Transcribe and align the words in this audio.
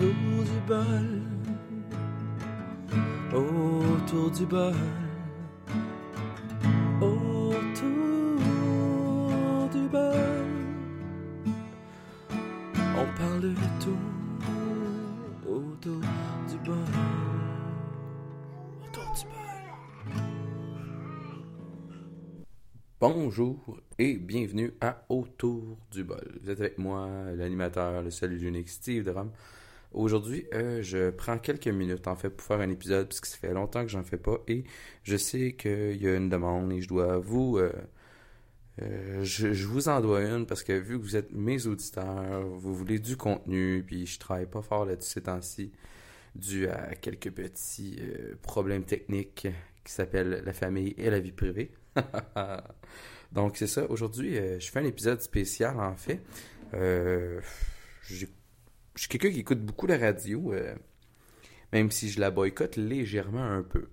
autour 0.00 0.44
du 0.44 0.60
bol, 0.66 1.20
autour 3.34 4.30
du 4.30 4.46
bol, 4.46 4.74
autour 7.02 7.54
du 9.70 9.88
bol. 9.88 10.14
On 12.96 13.06
parle 13.18 13.40
de 13.42 13.54
tout 13.78 13.98
autour 15.46 16.00
du 16.48 16.56
bol, 16.64 16.76
autour 18.82 19.12
du 19.12 19.24
bol. 19.26 19.36
Bonjour 23.00 23.80
et 23.98 24.16
bienvenue 24.16 24.72
à 24.80 25.04
Autour 25.08 25.78
du 25.90 26.04
bol. 26.04 26.38
Vous 26.42 26.50
êtes 26.50 26.60
avec 26.60 26.78
moi, 26.78 27.08
l'animateur, 27.34 28.02
le 28.02 28.10
seul 28.10 28.42
unique 28.42 28.68
Steve 28.68 29.04
Drum. 29.04 29.30
Aujourd'hui, 29.92 30.46
euh, 30.54 30.82
je 30.82 31.10
prends 31.10 31.38
quelques 31.38 31.66
minutes 31.66 32.06
en 32.06 32.14
fait 32.14 32.30
pour 32.30 32.46
faire 32.46 32.60
un 32.60 32.70
épisode 32.70 33.08
parce 33.08 33.20
que 33.20 33.26
ça 33.26 33.36
fait 33.36 33.52
longtemps 33.52 33.82
que 33.82 33.88
j'en 33.88 34.04
fais 34.04 34.18
pas 34.18 34.38
et 34.46 34.62
je 35.02 35.16
sais 35.16 35.54
qu'il 35.54 36.00
y 36.00 36.06
a 36.06 36.14
une 36.14 36.28
demande 36.28 36.72
et 36.72 36.80
je 36.80 36.86
dois 36.86 37.18
vous 37.18 37.58
euh, 37.58 37.72
euh, 38.82 39.24
je, 39.24 39.48
vous 39.66 39.88
en 39.88 40.00
dois 40.00 40.22
une 40.22 40.46
parce 40.46 40.62
que 40.62 40.72
vu 40.74 40.96
que 40.96 41.02
vous 41.02 41.16
êtes 41.16 41.32
mes 41.32 41.66
auditeurs, 41.66 42.46
vous 42.46 42.72
voulez 42.72 43.00
du 43.00 43.16
contenu, 43.16 43.82
puis 43.84 44.06
je 44.06 44.20
travaille 44.20 44.46
pas 44.46 44.62
fort 44.62 44.84
là-dessus 44.84 45.10
ces 45.10 45.22
temps-ci, 45.22 45.72
dû 46.36 46.68
à 46.68 46.94
quelques 46.94 47.32
petits 47.32 47.98
problèmes 48.42 48.84
techniques 48.84 49.48
qui 49.84 49.92
s'appellent 49.92 50.42
la 50.44 50.52
famille 50.52 50.94
et 50.98 51.10
la 51.10 51.18
vie 51.18 51.32
privée. 51.32 51.72
Donc 53.32 53.56
c'est 53.56 53.66
ça, 53.66 53.90
aujourd'hui 53.90 54.36
je 54.36 54.70
fais 54.70 54.78
un 54.78 54.84
épisode 54.84 55.20
spécial 55.20 55.80
en 55.80 55.96
fait. 55.96 56.20
J'ai- 58.08 58.28
je 58.94 59.02
suis 59.02 59.08
quelqu'un 59.08 59.30
qui 59.30 59.40
écoute 59.40 59.60
beaucoup 59.60 59.86
la 59.86 59.98
radio, 59.98 60.52
euh, 60.52 60.74
même 61.72 61.90
si 61.90 62.08
je 62.10 62.20
la 62.20 62.30
boycotte 62.30 62.76
légèrement 62.76 63.44
un 63.44 63.62
peu. 63.62 63.86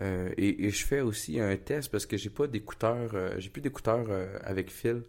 Euh, 0.00 0.30
et, 0.36 0.70
je 0.70 0.86
fais 0.86 1.00
aussi 1.00 1.40
un 1.40 1.56
test 1.56 1.90
parce 1.90 2.06
que 2.06 2.16
j'ai 2.16 2.30
pas 2.30 2.46
d'écouteurs, 2.46 3.10
euh, 3.14 3.34
j'ai 3.38 3.50
plus 3.50 3.62
d'écouteurs 3.62 4.06
avec 4.44 4.70
fil. 4.70 5.02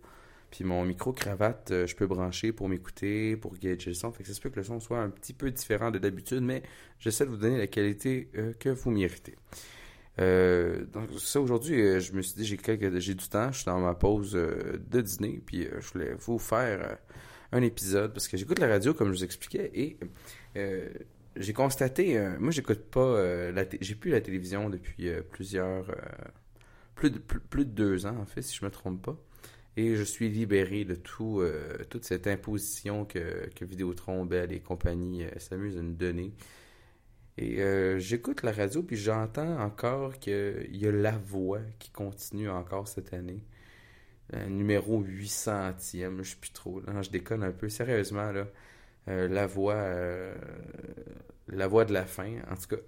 Puis 0.51 0.63
mon 0.63 0.83
micro 0.83 1.13
cravate, 1.13 1.85
je 1.85 1.95
peux 1.95 2.07
brancher 2.07 2.51
pour 2.51 2.69
m'écouter, 2.69 3.37
pour 3.37 3.55
gager 3.55 3.91
le 3.91 3.93
son. 3.93 4.11
Fait 4.11 4.23
que 4.23 4.29
ça 4.29 4.33
se 4.33 4.41
peut 4.41 4.49
que 4.49 4.55
le 4.55 4.63
son 4.63 4.79
soit 4.79 4.99
un 4.99 5.09
petit 5.09 5.33
peu 5.33 5.51
différent 5.51 5.91
de 5.91 5.99
d'habitude, 5.99 6.41
mais 6.41 6.63
j'essaie 6.97 7.25
de 7.25 7.29
vous 7.29 7.37
donner 7.37 7.59
la 7.59 7.67
qualité 7.67 8.31
que 8.59 8.69
vous 8.69 8.89
méritez. 8.89 9.35
Donc 10.17 11.07
ça 11.19 11.39
aujourd'hui, 11.39 12.01
je 12.01 12.13
me 12.13 12.23
suis 12.23 12.33
dit 12.41 12.45
j'ai 12.45 13.13
du 13.13 13.29
temps, 13.29 13.51
je 13.51 13.57
suis 13.57 13.65
dans 13.65 13.79
ma 13.79 13.93
pause 13.93 14.31
de 14.31 15.01
dîner, 15.01 15.39
puis 15.45 15.67
je 15.79 15.91
voulais 15.91 16.15
vous 16.15 16.39
faire 16.39 16.97
un 17.51 17.61
épisode 17.61 18.13
parce 18.13 18.27
que 18.27 18.37
j'écoute 18.37 18.59
la 18.59 18.67
radio 18.67 18.93
comme 18.93 19.07
je 19.07 19.17
vous 19.19 19.23
expliquais 19.23 19.71
et 19.73 19.97
euh, 20.55 20.89
j'ai 21.35 21.53
constaté, 21.53 22.17
euh, 22.17 22.35
moi 22.39 22.51
j'écoute 22.51 22.81
pas, 22.91 22.99
euh, 22.99 23.65
j'ai 23.81 23.95
plus 23.95 24.11
la 24.11 24.21
télévision 24.21 24.69
depuis 24.69 25.07
euh, 25.09 25.21
plusieurs, 25.21 25.95
plus, 26.95 27.11
de, 27.11 27.19
plus, 27.19 27.65
de 27.65 27.71
deux 27.71 28.05
ans 28.05 28.17
en 28.17 28.25
fait 28.25 28.41
si 28.41 28.55
je 28.55 28.65
me 28.65 28.69
trompe 28.69 29.01
pas, 29.01 29.17
et 29.77 29.95
je 29.95 30.03
suis 30.03 30.29
libéré 30.29 30.83
de 30.83 30.95
tout, 30.95 31.41
toute 31.89 32.03
cette 32.03 32.27
imposition 32.27 33.05
que, 33.05 33.49
que 33.55 33.63
Vidéotron, 33.63 34.25
Bell 34.25 34.51
et 34.51 34.59
compagnie 34.59 35.23
s'amusent 35.37 35.77
à 35.77 35.81
nous 35.81 35.93
donner. 35.93 36.33
Et 37.37 37.61
j'écoute 37.99 38.43
la 38.43 38.51
radio 38.51 38.83
puis 38.83 38.97
j'entends 38.97 39.61
encore 39.61 40.19
qu'il 40.19 40.75
y 40.75 40.85
a 40.85 40.91
La 40.91 41.17
Voix 41.17 41.61
qui 41.77 41.91
continue 41.91 42.49
encore 42.49 42.89
cette 42.89 43.13
année. 43.13 43.41
Euh, 44.35 44.47
numéro 44.47 45.01
800e, 45.01 46.21
je 46.21 46.29
sais 46.29 46.35
plus 46.39 46.51
trop, 46.51 46.81
là, 46.81 47.01
je 47.01 47.09
déconne 47.09 47.43
un 47.43 47.51
peu, 47.51 47.67
sérieusement 47.67 48.31
là. 48.31 48.45
Euh, 49.07 49.27
la 49.27 49.47
voix 49.47 49.73
euh, 49.73 50.35
la 51.47 51.67
voix 51.67 51.85
de 51.85 51.93
la 51.93 52.05
fin 52.05 52.31
en 52.51 52.55
tout 52.55 52.75
cas. 52.75 52.81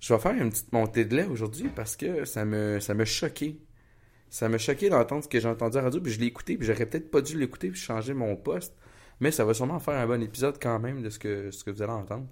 Je 0.00 0.14
vais 0.14 0.20
faire 0.20 0.32
une 0.32 0.50
petite 0.50 0.72
montée 0.72 1.04
de 1.04 1.16
lait 1.16 1.26
aujourd'hui 1.26 1.68
parce 1.74 1.96
que 1.96 2.24
ça 2.24 2.44
me 2.44 2.80
ça 2.80 2.94
m'a 2.94 3.04
choqué 3.04 3.60
ça 4.30 4.48
m'a 4.48 4.58
choqué 4.58 4.88
d'entendre 4.88 5.24
ce 5.24 5.28
que 5.28 5.38
j'ai 5.40 5.48
entendu 5.48 5.76
à 5.76 5.82
radio 5.82 6.00
puis 6.00 6.12
je 6.12 6.20
l'ai 6.20 6.26
écouté 6.26 6.56
puis 6.56 6.66
j'aurais 6.66 6.86
peut-être 6.86 7.10
pas 7.10 7.20
dû 7.20 7.38
l'écouter 7.38 7.70
puis 7.70 7.80
changer 7.80 8.14
mon 8.14 8.36
poste 8.36 8.74
mais 9.20 9.30
ça 9.30 9.44
va 9.44 9.54
sûrement 9.54 9.80
faire 9.80 9.94
un 9.94 10.06
bon 10.06 10.22
épisode 10.22 10.58
quand 10.60 10.78
même 10.78 11.02
de 11.02 11.10
ce 11.10 11.18
que 11.18 11.50
ce 11.50 11.64
que 11.64 11.70
vous 11.70 11.82
allez 11.82 11.92
entendre. 11.92 12.26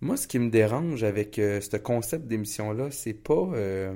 Moi 0.00 0.16
ce 0.16 0.26
qui 0.26 0.38
me 0.38 0.50
dérange 0.50 1.04
avec 1.04 1.36
ce 1.36 1.76
concept 1.78 2.26
d'émission 2.26 2.72
là 2.72 2.90
c'est 2.90 3.14
pas 3.14 3.48
euh, 3.54 3.94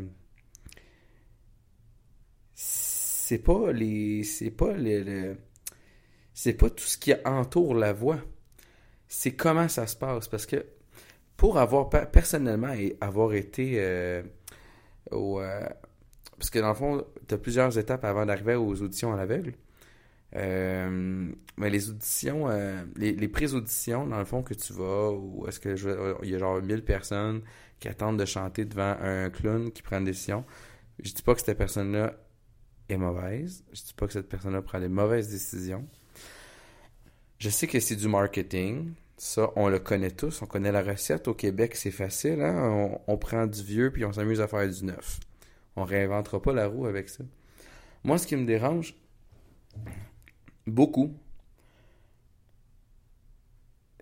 c'est 3.26 3.38
pas 3.38 3.72
les 3.72 4.22
c'est 4.25 4.50
pas 4.50 4.72
le- 4.75 5.37
c'est 6.34 6.54
pas 6.54 6.70
tout 6.70 6.84
ce 6.84 6.98
qui 6.98 7.12
entoure 7.25 7.75
la 7.75 7.92
voix. 7.92 8.19
C'est 9.09 9.34
comment 9.37 9.69
ça 9.69 9.87
se 9.87 9.97
passe. 9.97 10.28
Parce 10.28 10.47
que 10.47 10.66
pour 11.36 11.59
avoir 11.59 11.88
pe- 11.91 12.06
personnellement 12.12 12.72
et 12.72 12.97
avoir 13.00 13.34
été 13.34 13.75
euh, 13.81 14.22
au. 15.12 15.41
euh, 15.41 15.66
parce 16.38 16.50
que 16.50 16.59
dans 16.60 16.69
le 16.70 16.75
fond, 16.75 17.04
tu 17.28 17.34
as 17.34 17.38
plusieurs 17.38 17.78
étapes 17.78 18.04
avant 18.04 18.26
d'arriver 18.26 18.54
aux 18.56 18.82
auditions 18.82 19.12
à 19.15 19.16
l'aveugle. 19.16 19.54
Euh, 20.34 21.32
mais 21.56 21.70
les 21.70 21.88
auditions, 21.91 22.48
les, 22.97 23.12
les 23.12 23.28
pré-auditions, 23.28 24.06
dans 24.06 24.19
le 24.19 24.25
fond, 24.25 24.42
que 24.42 24.54
tu 24.54 24.72
vas, 24.75 25.10
ou 25.12 25.47
est-ce 25.48 25.60
que 25.60 25.76
je- 25.76 26.15
il 26.22 26.31
y 26.31 26.34
a 26.34 26.38
genre 26.38 26.60
1000 26.62 26.84
personnes 26.84 27.42
qui 27.81 27.88
attendent 27.88 28.19
de 28.19 28.25
chanter 28.26 28.65
devant 28.66 28.97
un 29.00 29.31
clown 29.31 29.70
qui 29.72 29.82
prend 29.82 29.98
une 29.98 30.04
décision. 30.04 30.44
Je 31.03 31.12
dis 31.12 31.22
pas 31.22 31.34
que 31.34 31.41
cette 31.42 31.56
personne-là 31.59 32.15
est 32.88 32.97
mauvaise. 32.97 33.64
Je 33.72 33.82
dis 33.82 33.94
pas 33.94 34.06
que 34.06 34.12
cette 34.12 34.28
personne-là 34.28 34.62
prend 34.62 34.80
des 34.80 34.88
mauvaises 34.88 35.30
décisions. 35.30 35.86
Je 37.38 37.48
sais 37.50 37.66
que 37.66 37.80
c'est 37.80 37.97
du 37.97 38.08
marketing. 38.08 38.92
Ça, 39.16 39.50
on 39.56 39.69
le 39.69 39.78
connaît 39.78 40.10
tous. 40.10 40.42
On 40.42 40.47
connaît 40.47 40.72
la 40.72 40.82
recette. 40.82 41.28
Au 41.28 41.34
Québec, 41.34 41.74
c'est 41.74 41.91
facile. 41.91 42.41
Hein? 42.41 42.56
On, 42.56 43.00
on 43.06 43.16
prend 43.16 43.47
du 43.47 43.62
vieux 43.62 43.91
puis 43.91 44.04
on 44.04 44.12
s'amuse 44.12 44.41
à 44.41 44.48
faire 44.48 44.69
du 44.69 44.84
neuf. 44.84 45.20
On 45.76 45.84
réinventera 45.84 46.41
pas 46.41 46.52
la 46.52 46.66
roue 46.66 46.86
avec 46.86 47.08
ça. 47.08 47.24
Moi, 48.04 48.19
ce 48.19 48.26
qui 48.26 48.36
me 48.36 48.47
dérange 48.47 48.94
beaucoup, 50.66 51.14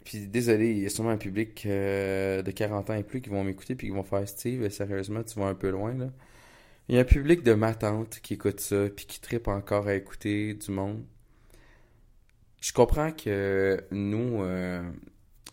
puis 0.05 0.27
désolé, 0.27 0.72
il 0.72 0.78
y 0.81 0.87
a 0.87 0.91
sûrement 0.91 1.11
un 1.11 1.16
public 1.16 1.65
euh, 1.66 2.43
de 2.43 2.51
40 2.51 2.91
ans 2.91 2.95
et 2.95 3.03
plus 3.03 3.22
qui 3.22 3.31
vont 3.31 3.43
m'écouter 3.43 3.75
puis 3.75 3.89
qui 3.89 3.93
vont 3.93 4.03
faire 4.03 4.28
Steve, 4.28 4.69
sérieusement, 4.69 5.22
tu 5.22 5.39
vas 5.39 5.47
un 5.47 5.55
peu 5.55 5.71
loin 5.71 5.95
là. 5.95 6.11
Il 6.89 6.95
y 6.95 6.99
a 6.99 7.00
un 7.00 7.05
public 7.05 7.43
de 7.43 7.55
ma 7.55 7.75
tante 7.75 8.21
qui 8.21 8.34
écoute 8.34 8.61
ça 8.61 8.91
puis 8.95 9.06
qui 9.06 9.19
tripe 9.19 9.49
encore 9.49 9.87
à 9.87 9.95
écouter 9.95 10.53
du 10.53 10.71
monde. 10.71 11.03
Je 12.61 12.72
comprends 12.75 13.11
que 13.11 13.83
nous, 13.91 14.43
euh, 14.43 14.83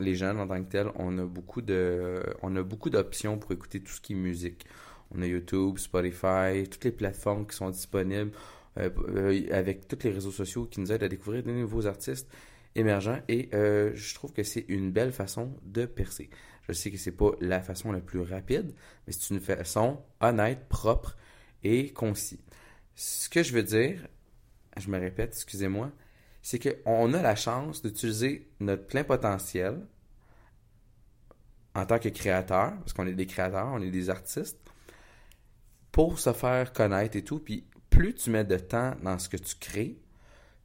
les 0.02 0.16
jeunes 0.16 0.40
en 0.40 0.48
tant 0.48 0.62
que 0.62 0.70
tels, 0.70 0.92
on 0.96 1.18
a 1.18 1.26
beaucoup 1.26 1.62
de, 1.62 2.22
on 2.42 2.54
a 2.58 2.64
beaucoup 2.64 2.90
d'options 2.90 3.38
pour 3.38 3.54
écouter 3.54 3.80
tout 3.80 3.94
ce 3.94 4.02
qui 4.02 4.12
est 4.12 4.16
musique. 4.16 4.66
On 5.16 5.22
a 5.22 5.26
YouTube, 5.26 5.78
Spotify, 5.78 6.68
toutes 6.70 6.84
les 6.84 6.92
plateformes 6.92 7.48
qui 7.48 7.56
sont 7.56 7.70
disponibles 7.70 8.32
euh, 8.78 8.90
euh, 9.10 9.48
avec 9.52 9.88
tous 9.88 10.00
les 10.04 10.12
réseaux 10.12 10.32
sociaux 10.32 10.66
qui 10.66 10.82
nous 10.82 10.92
aident 10.92 11.04
à 11.04 11.10
découvrir 11.10 11.44
de 11.44 11.52
nouveaux 11.52 11.88
artistes 11.88 12.30
émergents 12.76 13.20
et 13.30 13.50
je 13.52 14.16
trouve 14.16 14.34
que 14.34 14.44
c'est 14.44 14.66
une 14.68 14.92
belle 14.92 15.12
façon 15.14 15.54
de 15.64 15.86
percer. 15.86 16.30
Je 16.72 16.78
sais 16.78 16.90
que 16.90 16.98
c'est 16.98 17.12
pas 17.12 17.32
la 17.42 17.62
façon 17.62 17.92
la 17.92 18.00
plus 18.00 18.22
rapide, 18.22 18.74
mais 19.06 19.12
c'est 19.12 19.34
une 19.34 19.42
façon 19.42 20.02
honnête, 20.22 20.70
propre 20.70 21.18
et 21.64 21.92
concis. 21.92 22.40
Ce 22.96 23.28
que 23.28 23.44
je 23.44 23.52
veux 23.52 23.64
dire, 23.64 24.08
je 24.78 24.90
me 24.90 24.98
répète, 24.98 25.34
excusez-moi, 25.34 25.92
c'est 26.42 26.60
qu'on 26.60 27.14
a 27.14 27.22
la 27.22 27.36
chance 27.36 27.82
d'utiliser 27.82 28.50
notre 28.62 28.88
plein 28.88 29.04
potentiel 29.04 29.86
en 31.76 31.86
tant 31.86 32.00
que 32.00 32.08
créateur, 32.10 32.78
parce 32.80 32.94
qu'on 32.94 33.08
est 33.08 33.14
des 33.14 33.28
créateurs, 33.28 33.68
on 33.74 33.82
est 33.82 33.92
des 33.92 34.10
artistes, 34.10 34.60
pour 35.92 36.20
se 36.20 36.32
faire 36.32 36.72
connaître 36.72 37.18
et 37.18 37.24
tout. 37.24 37.40
Puis 37.40 37.66
plus 37.90 38.14
tu 38.16 38.30
mets 38.30 38.46
de 38.46 38.58
temps 38.58 38.96
dans 39.04 39.20
ce 39.20 39.28
que 39.28 39.38
tu 39.38 39.56
crées, 39.56 39.98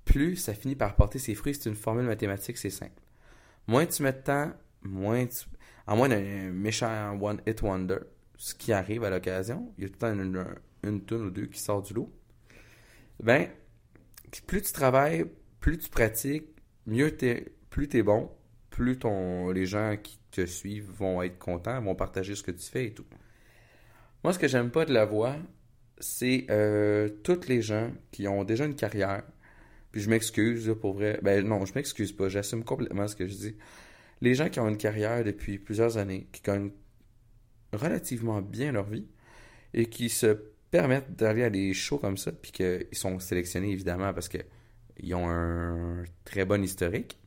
plus 0.04 0.36
ça 0.36 0.54
finit 0.54 0.76
par 0.76 0.94
porter 0.94 1.18
ses 1.18 1.34
fruits. 1.34 1.54
C'est 1.54 1.68
une 1.68 1.74
formule 1.74 2.06
mathématique, 2.06 2.58
c'est 2.58 2.70
simple. 2.70 3.02
Moins 3.66 3.86
tu 3.86 4.04
mets 4.04 4.12
de 4.12 4.22
temps, 4.22 4.52
moins 4.82 5.26
tu... 5.26 5.46
À 5.86 5.94
moins 5.94 6.08
d'un 6.08 6.50
méchant 6.52 7.18
One 7.20 7.40
Hit 7.46 7.62
Wonder, 7.62 7.98
ce 8.36 8.54
qui 8.54 8.72
arrive 8.72 9.04
à 9.04 9.10
l'occasion, 9.10 9.72
il 9.78 9.84
y 9.84 9.86
a 9.86 9.88
tout 9.88 9.94
le 9.94 9.98
temps 9.98 10.12
une, 10.12 10.44
une 10.82 11.04
tune 11.04 11.26
ou 11.26 11.30
deux 11.30 11.46
qui 11.46 11.60
sort 11.60 11.82
du 11.82 11.94
lot. 11.94 12.12
Ben, 13.22 13.48
plus 14.46 14.62
tu 14.62 14.72
travailles, 14.72 15.26
plus 15.60 15.78
tu 15.78 15.88
pratiques, 15.88 16.48
mieux 16.86 17.16
t'es, 17.16 17.52
plus 17.70 17.88
t'es 17.88 18.02
bon, 18.02 18.30
plus 18.70 18.98
les 19.54 19.66
gens 19.66 19.96
qui 20.02 20.18
te 20.30 20.44
suivent 20.44 20.90
vont 20.90 21.22
être 21.22 21.38
contents, 21.38 21.80
vont 21.80 21.94
partager 21.94 22.34
ce 22.34 22.42
que 22.42 22.50
tu 22.50 22.68
fais 22.68 22.86
et 22.86 22.92
tout. 22.92 23.06
Moi, 24.22 24.32
ce 24.32 24.38
que 24.38 24.48
j'aime 24.48 24.70
pas 24.70 24.84
de 24.84 24.92
la 24.92 25.04
voix, 25.04 25.36
c'est 25.98 26.46
euh, 26.50 27.08
toutes 27.22 27.48
les 27.48 27.62
gens 27.62 27.90
qui 28.10 28.28
ont 28.28 28.44
déjà 28.44 28.66
une 28.66 28.74
carrière. 28.74 29.22
Puis 29.92 30.02
je 30.02 30.10
m'excuse 30.10 30.74
pour 30.80 30.94
vrai. 30.94 31.18
Ben 31.22 31.46
non, 31.46 31.64
je 31.64 31.72
m'excuse 31.74 32.12
pas. 32.12 32.28
J'assume 32.28 32.64
complètement 32.64 33.08
ce 33.08 33.16
que 33.16 33.26
je 33.26 33.34
dis. 33.34 33.56
Les 34.20 34.34
gens 34.34 34.48
qui 34.48 34.60
ont 34.60 34.68
une 34.68 34.78
carrière 34.78 35.22
depuis 35.24 35.58
plusieurs 35.58 35.98
années, 35.98 36.28
qui 36.32 36.42
gagnent 36.42 36.70
relativement 37.72 38.40
bien 38.40 38.72
leur 38.72 38.88
vie 38.88 39.06
et 39.74 39.86
qui 39.86 40.08
se 40.08 40.38
permettent 40.70 41.14
d'aller 41.16 41.44
à 41.44 41.50
des 41.50 41.74
shows 41.74 41.98
comme 41.98 42.16
ça, 42.16 42.32
puis 42.32 42.52
qu'ils 42.52 42.86
sont 42.92 43.18
sélectionnés 43.18 43.70
évidemment 43.70 44.12
parce 44.12 44.28
qu'ils 44.28 45.14
ont 45.14 45.28
un 45.28 46.04
très 46.24 46.44
bon 46.44 46.62
historique, 46.62 47.18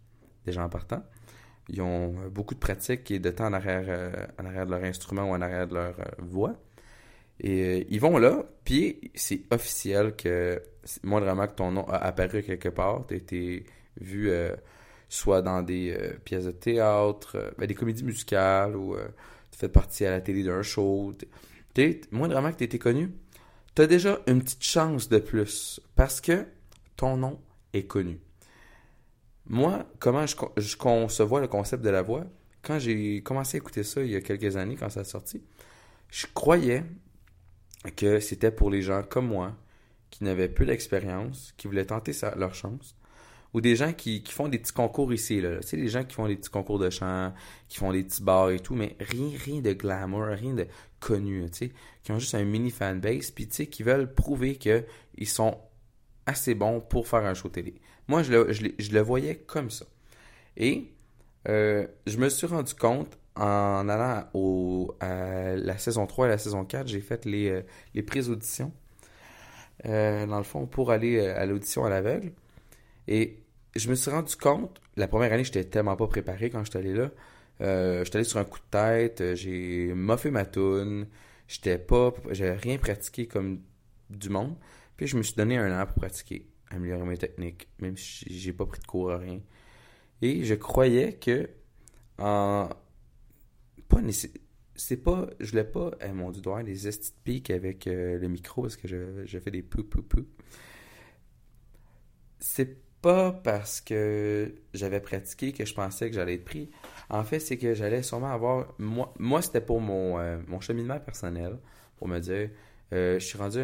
déjà 0.45 0.63
en 0.63 0.69
partant. 0.69 1.03
ils 1.69 1.81
ont 1.81 2.29
beaucoup 2.29 2.55
de 2.55 2.59
pratique 2.59 3.11
et 3.11 3.19
de 3.19 3.29
temps 3.29 3.47
en 3.47 3.53
arrière, 3.53 4.29
en 4.39 4.45
arrière 4.45 4.65
de 4.65 4.71
leur 4.71 4.83
instrument 4.83 5.23
ou 5.23 5.33
en 5.33 5.41
arrière 5.41 5.67
de 5.67 5.75
leur 5.75 5.95
voix. 6.17 6.55
Et 7.39 7.87
ils 7.89 8.01
vont 8.01 8.17
là, 8.17 8.43
puis 8.65 9.11
c'est 9.15 9.41
officiel 9.51 10.15
que 10.15 10.61
moindrement 11.03 11.47
que 11.47 11.53
ton 11.53 11.71
nom 11.71 11.87
a 11.87 11.97
apparu 11.97 12.43
quelque 12.43 12.69
part, 12.69 13.05
tu 13.07 13.15
été 13.15 13.65
vu 14.01 14.29
soit 15.09 15.41
dans 15.41 15.61
des 15.61 15.97
pièces 16.23 16.45
de 16.45 16.51
théâtre, 16.51 17.53
ben, 17.57 17.65
des 17.65 17.75
comédies 17.75 18.03
musicales 18.03 18.75
ou 18.75 18.95
tu 19.51 19.57
fais 19.57 19.69
partie 19.69 20.05
à 20.05 20.11
la 20.11 20.21
télé 20.21 20.43
d'un 20.43 20.61
show. 20.61 21.13
moindrement 22.11 22.51
que 22.51 22.57
tu 22.57 22.63
été 22.63 22.79
connu, 22.79 23.11
tu 23.75 23.81
as 23.81 23.87
déjà 23.87 24.19
une 24.27 24.41
petite 24.41 24.63
chance 24.63 25.09
de 25.09 25.19
plus 25.19 25.81
parce 25.95 26.21
que 26.21 26.45
ton 26.95 27.17
nom 27.17 27.39
est 27.73 27.85
connu. 27.85 28.19
Moi, 29.45 29.85
comment 29.99 30.25
je, 30.27 30.35
je 30.57 30.77
concevois 30.77 31.41
le 31.41 31.47
concept 31.47 31.83
de 31.83 31.89
la 31.89 32.01
voix, 32.01 32.25
quand 32.61 32.77
j'ai 32.79 33.23
commencé 33.23 33.57
à 33.57 33.59
écouter 33.59 33.83
ça 33.83 34.01
il 34.03 34.11
y 34.11 34.15
a 34.15 34.21
quelques 34.21 34.57
années, 34.57 34.75
quand 34.75 34.89
ça 34.89 35.01
a 35.01 35.03
sorti, 35.03 35.41
je 36.09 36.27
croyais 36.33 36.83
que 37.95 38.19
c'était 38.19 38.51
pour 38.51 38.69
les 38.69 38.81
gens 38.81 39.03
comme 39.03 39.27
moi, 39.27 39.55
qui 40.09 40.23
n'avaient 40.23 40.49
peu 40.49 40.65
d'expérience, 40.65 41.53
qui 41.57 41.67
voulaient 41.67 41.85
tenter 41.85 42.11
leur 42.35 42.53
chance, 42.53 42.95
ou 43.53 43.61
des 43.61 43.75
gens 43.75 43.93
qui, 43.93 44.23
font 44.29 44.47
des 44.47 44.59
petits 44.59 44.73
concours 44.73 45.11
ici, 45.13 45.41
là. 45.41 45.59
Tu 45.59 45.67
sais, 45.67 45.77
des 45.77 45.87
gens 45.87 46.03
qui 46.03 46.15
font 46.15 46.27
des 46.27 46.35
petits 46.35 46.49
concours 46.49 46.79
de 46.79 46.89
chant, 46.89 47.33
qui 47.67 47.77
font 47.77 47.91
des 47.91 48.03
petits 48.03 48.21
bars 48.21 48.51
et 48.51 48.59
tout, 48.59 48.75
mais 48.75 48.95
rien, 48.99 49.29
rien 49.43 49.61
de 49.61 49.73
glamour, 49.73 50.25
rien 50.25 50.53
de 50.53 50.67
connu, 50.99 51.49
tu 51.49 51.57
sais, 51.57 51.71
qui 52.03 52.11
ont 52.11 52.19
juste 52.19 52.35
un 52.35 52.43
mini 52.43 52.69
fanbase, 52.69 53.31
puis 53.31 53.47
tu 53.47 53.55
sais, 53.55 53.67
qui 53.67 53.83
veulent 53.83 54.13
prouver 54.13 54.55
qu'ils 54.57 54.83
sont 55.27 55.57
assez 56.25 56.53
bons 56.53 56.79
pour 56.79 57.07
faire 57.07 57.25
un 57.25 57.33
show 57.33 57.49
télé. 57.49 57.75
Moi, 58.07 58.23
je 58.23 58.31
le, 58.31 58.53
je, 58.79 58.91
le 58.91 59.01
voyais 59.01 59.35
comme 59.35 59.69
ça. 59.69 59.85
Et 60.57 60.91
euh, 61.47 61.87
je 62.05 62.17
me 62.17 62.29
suis 62.29 62.47
rendu 62.47 62.73
compte 62.75 63.17
en 63.35 63.87
allant 63.87 64.25
au, 64.33 64.95
à 64.99 65.55
la 65.55 65.77
saison 65.77 66.05
3 66.05 66.27
et 66.27 66.29
la 66.29 66.37
saison 66.37 66.65
4, 66.65 66.87
j'ai 66.87 67.01
fait 67.01 67.25
les, 67.25 67.49
euh, 67.49 67.61
les 67.93 68.03
prises 68.03 68.29
auditions. 68.29 68.71
Euh, 69.85 70.25
dans 70.25 70.37
le 70.37 70.43
fond, 70.43 70.65
pour 70.65 70.91
aller 70.91 71.25
à 71.25 71.45
l'audition 71.45 71.85
à 71.85 71.89
l'aveugle. 71.89 72.33
Et 73.09 73.43
je 73.75 73.89
me 73.89 73.95
suis 73.95 74.11
rendu 74.11 74.35
compte, 74.35 74.79
la 74.95 75.07
première 75.07 75.33
année, 75.33 75.43
j'étais 75.43 75.63
tellement 75.65 75.95
pas 75.95 76.07
préparé 76.07 76.51
quand 76.51 76.63
j'étais 76.63 76.77
allé 76.77 76.93
là. 76.93 77.09
Euh, 77.61 78.05
j'étais 78.05 78.17
allé 78.17 78.23
sur 78.23 78.39
un 78.39 78.45
coup 78.45 78.59
de 78.59 78.69
tête, 78.69 79.21
euh, 79.21 79.35
j'ai 79.35 79.91
moffé 79.93 80.29
ma 80.29 80.45
toune, 80.45 81.07
j'étais 81.47 81.79
pas, 81.79 82.13
j'avais 82.29 82.55
rien 82.55 82.77
pratiqué 82.77 83.27
comme 83.27 83.61
du 84.11 84.29
monde. 84.29 84.55
Puis 84.95 85.07
je 85.07 85.17
me 85.17 85.23
suis 85.23 85.35
donné 85.35 85.57
un 85.57 85.81
an 85.81 85.85
pour 85.87 85.95
pratiquer, 85.95 86.47
améliorer 86.69 87.03
mes 87.03 87.17
techniques, 87.17 87.67
même 87.79 87.97
si 87.97 88.25
j'ai 88.29 88.53
pas 88.53 88.67
pris 88.67 88.79
de 88.79 88.85
cours 88.85 89.11
à 89.11 89.17
rien. 89.17 89.41
Et 90.21 90.43
je 90.45 90.53
croyais 90.53 91.13
que 91.13 91.49
en 92.19 92.69
pas 93.87 94.01
c'est 94.75 94.97
pas 94.97 95.27
je 95.39 95.51
voulais 95.51 95.63
pas 95.63 95.91
eh, 96.01 96.11
mon 96.11 96.31
dieu 96.31 96.41
doigt 96.41 96.61
les 96.61 96.87
estis 96.87 97.13
piques 97.23 97.49
avec 97.49 97.87
euh, 97.87 98.19
le 98.19 98.27
micro 98.27 98.63
parce 98.63 98.77
que 98.77 98.87
je, 98.87 99.39
fais 99.39 99.51
des 99.51 99.63
peu 99.63 99.83
peu 99.83 100.01
peu 100.01 100.25
c'est 102.39 102.77
pas 103.01 103.31
parce 103.31 103.81
que 103.81 104.53
j'avais 104.73 104.99
pratiqué 104.99 105.53
que 105.53 105.65
je 105.65 105.73
pensais 105.73 106.09
que 106.09 106.15
j'allais 106.15 106.35
être 106.35 106.45
pris. 106.45 106.69
En 107.09 107.23
fait, 107.23 107.39
c'est 107.39 107.57
que 107.57 107.73
j'allais 107.73 108.03
sûrement 108.03 108.31
avoir. 108.31 108.73
Moi, 108.77 109.13
moi 109.19 109.41
c'était 109.41 109.61
pour 109.61 109.81
mon, 109.81 110.19
euh, 110.19 110.39
mon 110.47 110.59
cheminement 110.59 110.99
personnel, 110.99 111.57
pour 111.97 112.07
me 112.07 112.19
dire 112.19 112.49
euh, 112.93 113.19
je 113.19 113.25
suis 113.25 113.37
rendu 113.37 113.59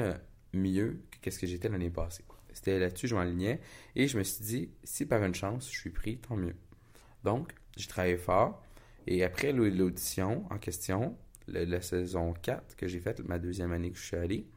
mieux 0.53 1.01
que 1.21 1.31
ce 1.31 1.39
que 1.39 1.47
j'étais 1.47 1.69
l'année 1.69 1.89
passée. 1.89 2.23
C'était 2.53 2.79
là-dessus, 2.79 3.07
je 3.07 3.15
m'alignais. 3.15 3.59
Et 3.95 4.07
je 4.07 4.17
me 4.17 4.23
suis 4.23 4.43
dit 4.43 4.69
si 4.83 5.05
par 5.05 5.23
une 5.23 5.35
chance 5.35 5.69
je 5.71 5.77
suis 5.77 5.89
pris, 5.89 6.17
tant 6.17 6.37
mieux. 6.37 6.55
Donc, 7.23 7.53
j'ai 7.75 7.87
travaillé 7.87 8.17
fort. 8.17 8.63
Et 9.07 9.23
après 9.23 9.51
l'audition 9.51 10.45
en 10.49 10.57
question, 10.57 11.17
la, 11.47 11.81
saison 11.81 12.33
4 12.33 12.75
que 12.75 12.87
j'ai 12.87 12.99
faite, 12.99 13.19
ma 13.27 13.39
deuxième 13.39 13.71
année 13.71 13.91
que 13.91 13.97
je 13.97 14.05
suis 14.05 14.17
allé, 14.17 14.47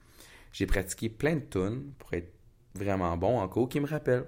j'ai 0.53 0.67
pratiqué 0.67 1.09
plein 1.09 1.37
de 1.37 1.41
tunes 1.41 1.93
pour 1.99 2.15
être 2.15 2.33
vraiment 2.75 3.17
bon 3.17 3.41
en 3.41 3.49
cours 3.49 3.69
qui 3.69 3.81
me 3.81 3.87
rappellent. 3.87 4.27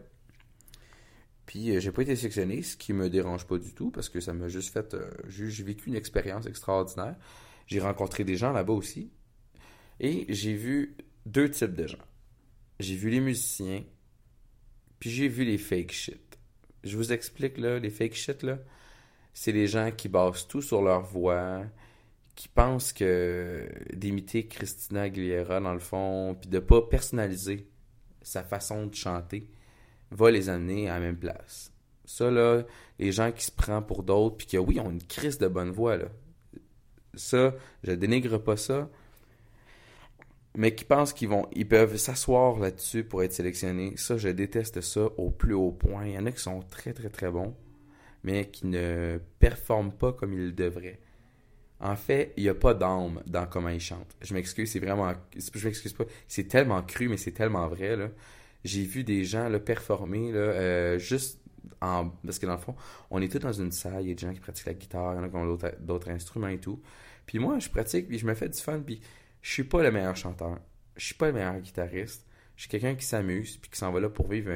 Puis 1.51 1.75
euh, 1.75 1.81
j'ai 1.81 1.91
pas 1.91 2.03
été 2.03 2.15
sélectionné, 2.15 2.63
ce 2.63 2.77
qui 2.77 2.93
me 2.93 3.11
dérange 3.11 3.45
pas 3.45 3.59
du 3.59 3.75
tout 3.75 3.91
parce 3.91 4.09
que 4.09 4.21
ça 4.21 4.33
m'a 4.33 4.47
juste 4.47 4.73
fait. 4.73 4.95
Euh, 4.95 5.11
j'ai 5.27 5.65
vécu 5.65 5.89
une 5.89 5.97
expérience 5.97 6.47
extraordinaire. 6.47 7.17
J'ai 7.67 7.81
rencontré 7.81 8.23
des 8.23 8.37
gens 8.37 8.53
là-bas 8.53 8.73
aussi. 8.73 9.11
Et 9.99 10.27
j'ai 10.29 10.55
vu 10.55 10.97
deux 11.27 11.51
types 11.51 11.75
de 11.75 11.89
gens. 11.89 12.07
J'ai 12.79 12.95
vu 12.95 13.11
les 13.11 13.19
musiciens, 13.19 13.83
puis 15.01 15.11
j'ai 15.11 15.27
vu 15.27 15.45
les 15.45 15.59
fake 15.59 15.91
shit. 15.91 16.39
Je 16.85 16.97
vous 16.97 17.13
explique 17.13 17.59
là, 17.59 17.81
les 17.81 17.91
fake 17.91 18.15
shit 18.15 18.45
là, 18.45 18.61
c'est 19.35 19.51
les 19.51 19.67
gens 19.67 19.91
qui 19.91 20.09
basent 20.09 20.47
tout 20.47 20.63
sur 20.63 20.83
leur 20.83 21.03
voix, 21.03 21.65
qui 22.37 22.47
pensent 22.47 22.93
que 22.93 23.69
d'imiter 23.93 24.47
Christina 24.47 25.03
Aguilera 25.03 25.59
dans 25.59 25.75
le 25.75 25.81
fond, 25.81 26.37
puis 26.41 26.49
de 26.49 26.61
pas 26.61 26.81
personnaliser 26.81 27.69
sa 28.23 28.45
façon 28.45 28.87
de 28.87 28.95
chanter 28.95 29.51
va 30.11 30.31
les 30.31 30.49
amener 30.49 30.89
à 30.89 30.95
la 30.95 31.01
même 31.01 31.17
place. 31.17 31.73
Ça, 32.05 32.31
là, 32.31 32.65
les 32.99 33.13
gens 33.13 33.31
qui 33.33 33.45
se 33.45 33.53
prennent 33.53 33.85
pour 33.85 34.03
d'autres, 34.03 34.37
puis 34.37 34.47
qui, 34.47 34.59
oui, 34.59 34.81
ont 34.81 34.91
une 34.91 35.03
crise 35.03 35.39
de 35.39 35.49
bonne 35.49 35.71
voix, 35.71 35.97
là. 35.97 36.07
Ça, 37.15 37.55
je 37.83 37.93
dénigre 37.93 38.39
pas 38.39 38.57
ça, 38.57 38.89
mais 40.57 40.75
qui 40.75 40.85
pensent 40.85 41.13
qu'ils 41.13 41.29
vont, 41.29 41.47
ils 41.53 41.67
peuvent 41.67 41.97
s'asseoir 41.97 42.59
là-dessus 42.59 43.05
pour 43.05 43.23
être 43.23 43.33
sélectionnés. 43.33 43.95
Ça, 43.97 44.17
je 44.17 44.29
déteste 44.29 44.81
ça 44.81 45.07
au 45.17 45.31
plus 45.31 45.55
haut 45.55 45.73
point. 45.73 46.07
Il 46.07 46.13
y 46.13 46.19
en 46.19 46.27
a 46.27 46.33
qui 46.33 46.41
sont 46.41 46.61
très, 46.61 46.93
très, 46.93 47.09
très 47.09 47.31
bons, 47.31 47.55
mais 48.23 48.49
qui 48.49 48.67
ne 48.67 49.19
performent 49.39 49.93
pas 49.93 50.13
comme 50.13 50.33
ils 50.33 50.55
devraient. 50.55 51.01
En 51.81 51.97
fait, 51.97 52.33
il 52.37 52.43
n'y 52.43 52.49
a 52.49 52.55
pas 52.55 52.75
d'âme 52.75 53.23
dans 53.27 53.47
comment 53.47 53.71
ils 53.71 53.81
chantent. 53.81 54.17
Je 54.21 54.35
m'excuse, 54.35 54.71
c'est 54.71 54.81
vraiment. 54.81 55.13
Je 55.35 55.65
m'excuse 55.65 55.93
pas. 55.93 56.05
C'est 56.29 56.47
tellement 56.47 56.83
cru, 56.83 57.09
mais 57.09 57.17
c'est 57.17 57.33
tellement 57.33 57.67
vrai, 57.69 57.97
là 57.97 58.09
j'ai 58.65 58.85
vu 58.85 59.05
des 59.05 59.25
gens 59.25 59.49
là, 59.49 59.59
performer 59.59 60.33
là, 60.33 60.39
euh, 60.39 60.99
juste 60.99 61.41
en. 61.81 62.11
Parce 62.25 62.39
que 62.39 62.47
dans 62.47 62.53
le 62.53 62.59
fond, 62.59 62.75
on 63.11 63.21
est 63.23 63.31
tous 63.31 63.39
dans 63.39 63.53
une 63.53 63.73
salle, 63.73 64.03
il 64.03 64.09
y 64.09 64.13
a 64.13 64.15
des 64.15 64.21
gens 64.21 64.33
qui 64.33 64.41
pratiquent 64.41 64.67
la 64.67 64.75
guitare, 64.75 65.15
il 65.15 65.17
y 65.17 65.21
en 65.21 65.25
a 65.25 65.29
qui 65.29 65.37
ont 65.37 65.59
d'autres 65.81 66.11
instruments 66.11 66.49
et 66.49 66.59
tout. 66.59 66.81
Puis 67.27 67.39
moi, 67.39 67.59
je 67.59 67.69
pratique, 67.69 68.09
puis 68.09 68.19
je 68.19 68.27
me 68.27 68.35
fais 68.35 68.49
du 68.49 68.59
fun, 68.59 68.81
puis 68.81 69.01
je 69.43 69.53
suis 69.53 69.65
pas 69.65 69.83
le 69.83 69.91
meilleur 69.91 70.17
chanteur. 70.17 70.59
Je 70.97 71.07
suis 71.07 71.15
pas 71.15 71.29
le 71.29 71.33
meilleur 71.33 71.59
guitariste. 71.61 72.27
Je 72.57 72.63
suis 72.63 72.71
quelqu'un 72.71 72.95
qui 72.95 73.07
s'amuse, 73.07 73.57
puis 73.57 73.71
qui 73.71 73.79
s'en 73.79 73.91
va 73.91 74.01
là 74.01 74.11
pour 74.11 74.29
vivre 74.29 74.51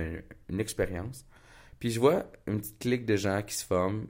une, 0.49 0.61
expérience. 0.61 1.25
Puis 1.79 1.91
je 1.91 2.01
vois 2.01 2.31
une 2.47 2.61
petite 2.61 2.79
clique 2.79 3.07
de 3.07 3.17
gens 3.17 3.43
qui 3.43 3.55
se 3.55 3.65
forment. 3.65 4.07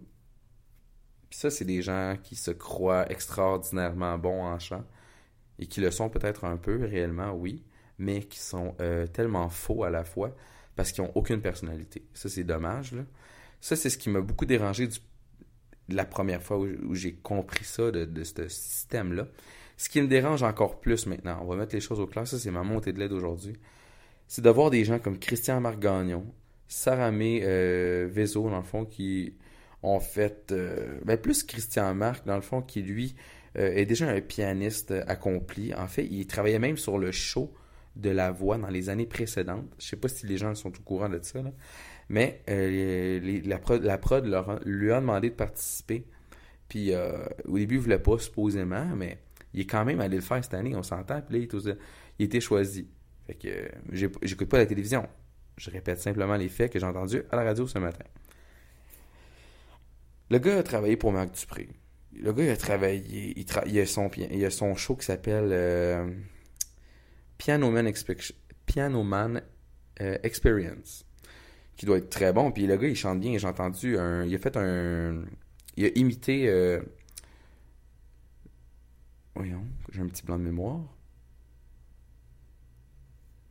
Puis 1.31 1.39
ça, 1.39 1.51
c'est 1.51 1.65
des 1.65 1.83
gens 1.83 2.17
qui 2.23 2.35
se 2.35 2.51
croient 2.51 3.11
extraordinairement 3.11 4.19
bons 4.19 4.43
en 4.43 4.59
chant. 4.59 4.85
Et 5.61 5.67
qui 5.67 5.81
le 5.81 5.93
sont 5.93 6.11
peut-être 6.11 6.45
un 6.45 6.57
peu, 6.57 6.85
réellement, 6.85 7.33
oui 7.33 7.65
mais 7.99 8.23
qui 8.23 8.39
sont 8.39 8.75
euh, 8.81 9.07
tellement 9.07 9.49
faux 9.49 9.85
à 9.85 9.91
la 9.91 10.05
fois 10.05 10.35
parce 10.77 10.93
qu'ils 10.93 11.05
n'ont 11.05 11.13
aucune 11.15 11.41
personnalité. 11.41 12.05
Ça, 12.15 12.29
c'est 12.29 12.45
dommage. 12.45 12.93
Là. 12.93 13.03
Ça, 13.61 13.77
c'est 13.77 13.91
ce 13.91 13.99
qui 13.99 14.11
m'a 14.11 14.21
beaucoup 14.21 14.47
dérangé 14.47 14.89
la 15.89 16.05
première 16.05 16.43
fois 16.43 16.59
où, 16.59 16.95
j'ai 16.95 17.15
compris 17.15 17.65
ça, 17.65 17.91
de, 17.91 18.25
ce 18.25 18.49
système-là. 18.49 19.29
Ce 19.77 19.89
qui 19.89 20.01
me 20.01 20.09
dérange 20.09 20.43
encore 20.43 20.81
plus 20.81 21.07
maintenant, 21.07 21.39
on 21.43 21.47
va 21.47 21.57
mettre 21.57 21.75
les 21.75 21.81
choses 21.81 22.01
au 22.01 22.07
clair, 22.07 22.27
ça 22.27 22.39
c'est 22.39 22.53
ma 22.53 22.63
montée 22.63 22.93
de 22.93 23.01
l'aide 23.01 23.13
aujourd'hui, 23.13 23.55
c'est 24.29 24.41
de 24.41 24.49
voir 24.49 24.71
des 24.71 24.85
gens 24.85 25.01
comme 25.01 25.19
Christian 25.19 25.61
Marc 25.61 25.81
Gagnon, 25.81 26.25
Saramé 26.69 27.41
euh, 27.43 28.09
Vezo, 28.09 28.49
dans 28.49 28.59
le 28.59 28.63
fond, 28.63 28.85
qui 28.85 29.35
ont 29.83 30.01
fait... 30.01 30.53
Euh, 30.53 30.99
ben 31.05 31.19
plus 31.19 31.43
Christian 31.43 31.93
Marc, 31.95 32.25
dans 32.25 32.37
le 32.37 32.43
fond, 32.43 32.63
qui 32.63 32.83
lui 32.83 33.15
est 33.57 33.87
déjà 33.87 34.09
un 34.09 34.21
pianiste 34.21 34.93
accompli. 35.07 35.73
En 35.75 35.87
fait, 35.87 36.05
il 36.11 36.27
travaillait 36.27 36.59
même 36.59 36.77
sur 36.77 36.99
le 36.99 37.13
show 37.13 37.55
de 37.97 38.11
la 38.11 38.31
voix 38.33 38.59
dans 38.59 38.69
les 38.69 38.89
années 38.89 39.07
précédentes. 39.07 39.67
Je 39.79 39.87
sais 39.87 39.97
pas 39.97 40.09
si 40.09 40.27
les 40.27 40.37
gens 40.37 40.55
sont 40.55 40.69
au 40.69 40.83
courant 40.83 41.09
de 41.09 41.21
ça, 41.23 41.41
mais 42.09 42.43
euh, 42.51 43.41
la 43.45 43.59
prod, 43.59 44.25
lui 44.65 44.93
a 44.93 45.01
demandé 45.01 45.31
de 45.31 45.35
participer. 45.35 46.07
Puis 46.69 46.93
euh, 46.93 47.25
au 47.47 47.59
début, 47.59 47.77
il 47.77 47.81
voulait 47.81 47.99
pas, 47.99 48.19
supposément, 48.19 48.87
mais 48.97 49.19
il 49.53 49.61
est 49.61 49.67
quand 49.67 49.85
même 49.85 50.01
allé 50.01 50.17
le 50.17 50.23
faire 50.23 50.43
cette 50.43 50.55
année, 50.55 50.75
on 50.75 50.83
s'entend. 50.83 51.21
Puis 51.23 51.39
là, 51.39 51.79
il, 52.19 52.25
été 52.25 52.41
choisi. 52.41 52.89
Fait 53.27 53.35
que 53.35 53.49
euh, 53.49 54.09
j'écoute 54.23 54.49
pas 54.49 54.59
la 54.59 54.67
télévision. 54.67 55.09
Je 55.57 55.71
répète 55.71 56.01
simplement 56.01 56.37
les 56.37 56.49
faits 56.49 56.73
que 56.73 56.79
j'ai 56.79 56.87
entendus 56.87 57.23
à 57.31 57.37
la 57.37 57.45
radio 57.45 57.67
ce 57.67 57.79
matin. 57.79 58.05
Le 60.31 60.39
gars 60.39 60.59
a 60.59 60.63
travaillé 60.63 60.97
pour 60.97 61.13
Marc 61.13 61.33
Dupré. 61.39 61.69
Le 62.13 62.33
gars 62.33 62.53
a 62.53 62.57
travaillé. 62.57 63.35
Il, 63.37 63.47
il 63.67 64.45
a 64.45 64.51
son 64.51 64.75
show 64.75 64.97
qui 64.97 65.05
s'appelle 65.05 65.53
Piano 67.45 69.03
Man, 69.03 69.43
euh, 70.01 70.19
Experience, 70.23 71.05
qui 71.77 71.85
doit 71.85 71.99
être 71.99 72.09
très 72.09 72.33
bon. 72.33 72.51
Puis 72.51 72.67
le 72.67 72.77
gars, 72.79 72.89
il 72.89 72.97
chante 72.97 73.21
bien. 73.21 73.37
J'ai 73.37 73.47
entendu 73.47 73.99
un. 73.99 74.25
Il 74.25 74.35
a 74.35 74.39
fait 74.39 74.57
un. 74.57 75.25
Il 75.77 75.85
a 75.85 75.89
imité. 75.95 76.49
Euh, 76.49 76.81
voyons, 79.35 79.67
j'ai 79.93 80.01
un 80.01 80.07
petit 80.07 80.23
blanc 80.23 80.39
de 80.39 80.45
mémoire. 80.45 80.81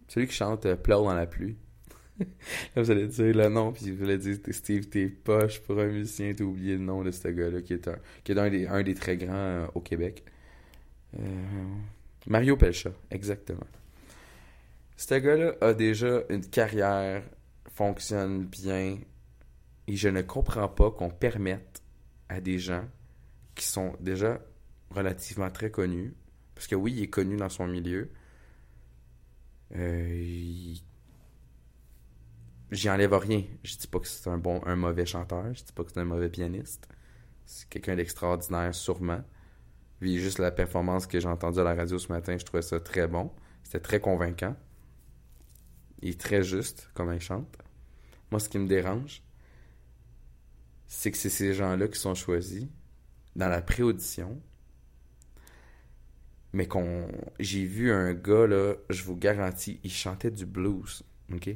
Celui 0.08 0.26
qui 0.28 0.34
chante 0.34 0.66
euh, 0.66 0.76
Pleure 0.76 1.04
dans 1.04 1.14
la 1.14 1.28
pluie. 1.28 1.56
Là, 2.20 2.26
vous 2.82 2.90
allez 2.90 3.08
dire 3.08 3.36
le 3.36 3.48
nom, 3.50 3.74
puis 3.74 3.92
vous 3.92 4.04
allez 4.04 4.18
dire 4.18 4.38
Steve, 4.52 4.88
t'es 4.88 5.08
poche 5.08 5.60
pour 5.62 5.80
un 5.80 5.88
musicien, 5.88 6.34
t'as 6.34 6.44
oublié 6.44 6.74
le 6.74 6.84
nom 6.84 7.04
de 7.04 7.12
ce 7.12 7.28
gars-là, 7.28 7.62
qui 7.62 7.74
est 7.74 7.88
un, 7.88 7.98
qui 8.24 8.32
est 8.32 8.40
un, 8.40 8.50
des, 8.50 8.68
un 8.68 8.82
des 8.82 8.96
très 8.96 9.18
grands 9.18 9.34
euh, 9.34 9.68
au 9.76 9.82
Québec. 9.82 10.24
Mario 12.26 12.58
Pelcha, 12.58 12.92
exactement. 13.12 13.68
Ce 14.98 15.16
gars-là 15.16 15.54
a 15.62 15.74
déjà 15.74 16.24
une 16.30 16.46
carrière, 16.46 17.24
fonctionne 17.70 18.46
bien, 18.46 19.00
et 19.88 19.96
je 19.96 20.10
ne 20.10 20.22
comprends 20.22 20.68
pas 20.68 20.92
qu'on 20.92 21.10
permette 21.10 21.82
à 22.30 22.40
des 22.40 22.60
gens 22.60 22.86
qui 23.56 23.66
sont 23.66 23.96
déjà 24.00 24.40
relativement 24.92 25.50
très 25.50 25.72
connus, 25.72 26.14
parce 26.56 26.68
que 26.68 26.76
oui, 26.76 26.94
il 26.94 27.04
est 27.04 27.10
connu 27.10 27.36
dans 27.36 27.50
son 27.50 27.68
milieu, 27.68 28.12
euh, 29.76 30.76
J'y 32.74 32.90
enlève 32.90 33.14
rien. 33.14 33.44
Je 33.64 33.78
dis 33.78 33.86
pas 33.86 34.00
que 34.00 34.08
c'est 34.08 34.28
un 34.28 34.40
bon, 34.40 34.60
un 34.66 34.76
mauvais 34.76 35.06
chanteur. 35.06 35.54
Je 35.54 35.64
dis 35.64 35.72
pas 35.74 35.84
que 35.84 35.92
c'est 35.92 36.00
un 36.00 36.06
mauvais 36.06 36.30
pianiste. 36.30 36.88
C'est 37.46 37.70
quelqu'un 37.70 37.96
d'extraordinaire, 37.96 38.74
sûrement. 38.74 39.22
Puis 40.00 40.18
juste 40.18 40.40
la 40.40 40.50
performance 40.50 41.06
que 41.06 41.20
j'ai 41.20 41.28
entendue 41.28 41.60
à 41.60 41.64
la 41.64 41.76
radio 41.76 42.00
ce 42.00 42.12
matin, 42.12 42.36
je 42.36 42.44
trouvais 42.44 42.64
ça 42.64 42.80
très 42.80 43.08
bon. 43.08 43.32
C'était 43.62 43.80
très 43.80 44.00
convaincant. 44.00 44.56
Il 46.04 46.10
est 46.10 46.20
très 46.20 46.44
juste, 46.44 46.90
comme 46.94 47.14
il 47.14 47.22
chante. 47.22 47.58
Moi, 48.30 48.42
ce 48.42 48.50
qui 48.50 48.60
me 48.60 48.68
dérange, 48.68 49.24
c'est 50.86 51.12
que 51.12 51.18
c'est 51.18 51.30
ces 51.30 51.54
gens-là 51.54 51.88
qui 51.88 51.98
sont 51.98 52.14
choisis 52.14 52.68
dans 53.38 53.48
la 53.48 53.62
pré-audition. 53.62 54.42
Mais 56.52 56.68
qu'on. 56.68 57.08
J'ai 57.40 57.64
vu 57.64 57.90
un 57.90 58.14
gars, 58.14 58.46
là, 58.48 58.76
je 58.90 59.02
vous 59.04 59.16
garantis, 59.16 59.80
il 59.86 59.92
chantait 59.92 60.30
du 60.30 60.46
blues. 60.46 61.04
OK? 61.32 61.50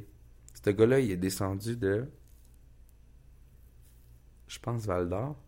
Ce 0.54 0.70
gars-là, 0.70 1.00
il 1.00 1.10
est 1.10 1.18
descendu 1.18 1.76
de. 1.76 2.10
Je 4.46 4.58
pense 4.58 4.86
Val 4.86 5.10
d'Or. 5.10 5.38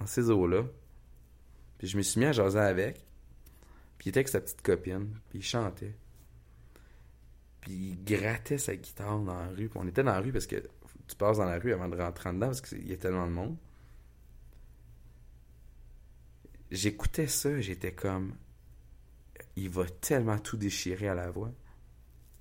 En 0.00 0.06
ces 0.06 0.28
eaux-là. 0.28 0.64
Puis 1.78 1.86
je 1.86 1.96
me 1.96 2.02
suis 2.02 2.18
mis 2.18 2.26
à 2.26 2.32
jaser 2.32 2.58
avec. 2.58 2.96
Puis 3.96 4.06
il 4.06 4.08
était 4.08 4.18
avec 4.18 4.28
sa 4.28 4.40
petite 4.40 4.62
copine. 4.62 5.14
Puis 5.30 5.38
il 5.38 5.44
chantait. 5.44 5.94
Puis 7.60 7.72
il 7.72 8.04
grattait 8.04 8.58
sa 8.58 8.76
guitare 8.76 9.18
dans 9.20 9.34
la 9.34 9.48
rue. 9.48 9.68
Puis 9.68 9.78
on 9.80 9.86
était 9.86 10.02
dans 10.02 10.12
la 10.12 10.20
rue 10.20 10.32
parce 10.32 10.46
que 10.46 10.56
tu 11.06 11.16
passes 11.16 11.38
dans 11.38 11.44
la 11.44 11.58
rue 11.58 11.72
avant 11.72 11.88
de 11.88 11.96
rentrer 11.96 12.32
dedans 12.32 12.46
parce 12.46 12.60
qu'il 12.60 12.86
y 12.86 12.92
a 12.92 12.96
tellement 12.96 13.26
de 13.26 13.32
monde. 13.32 13.56
J'écoutais 16.70 17.26
ça, 17.26 17.60
j'étais 17.60 17.92
comme. 17.92 18.34
Il 19.56 19.70
va 19.70 19.86
tellement 19.86 20.38
tout 20.38 20.56
déchirer 20.56 21.08
à 21.08 21.14
la 21.14 21.30
voix. 21.30 21.52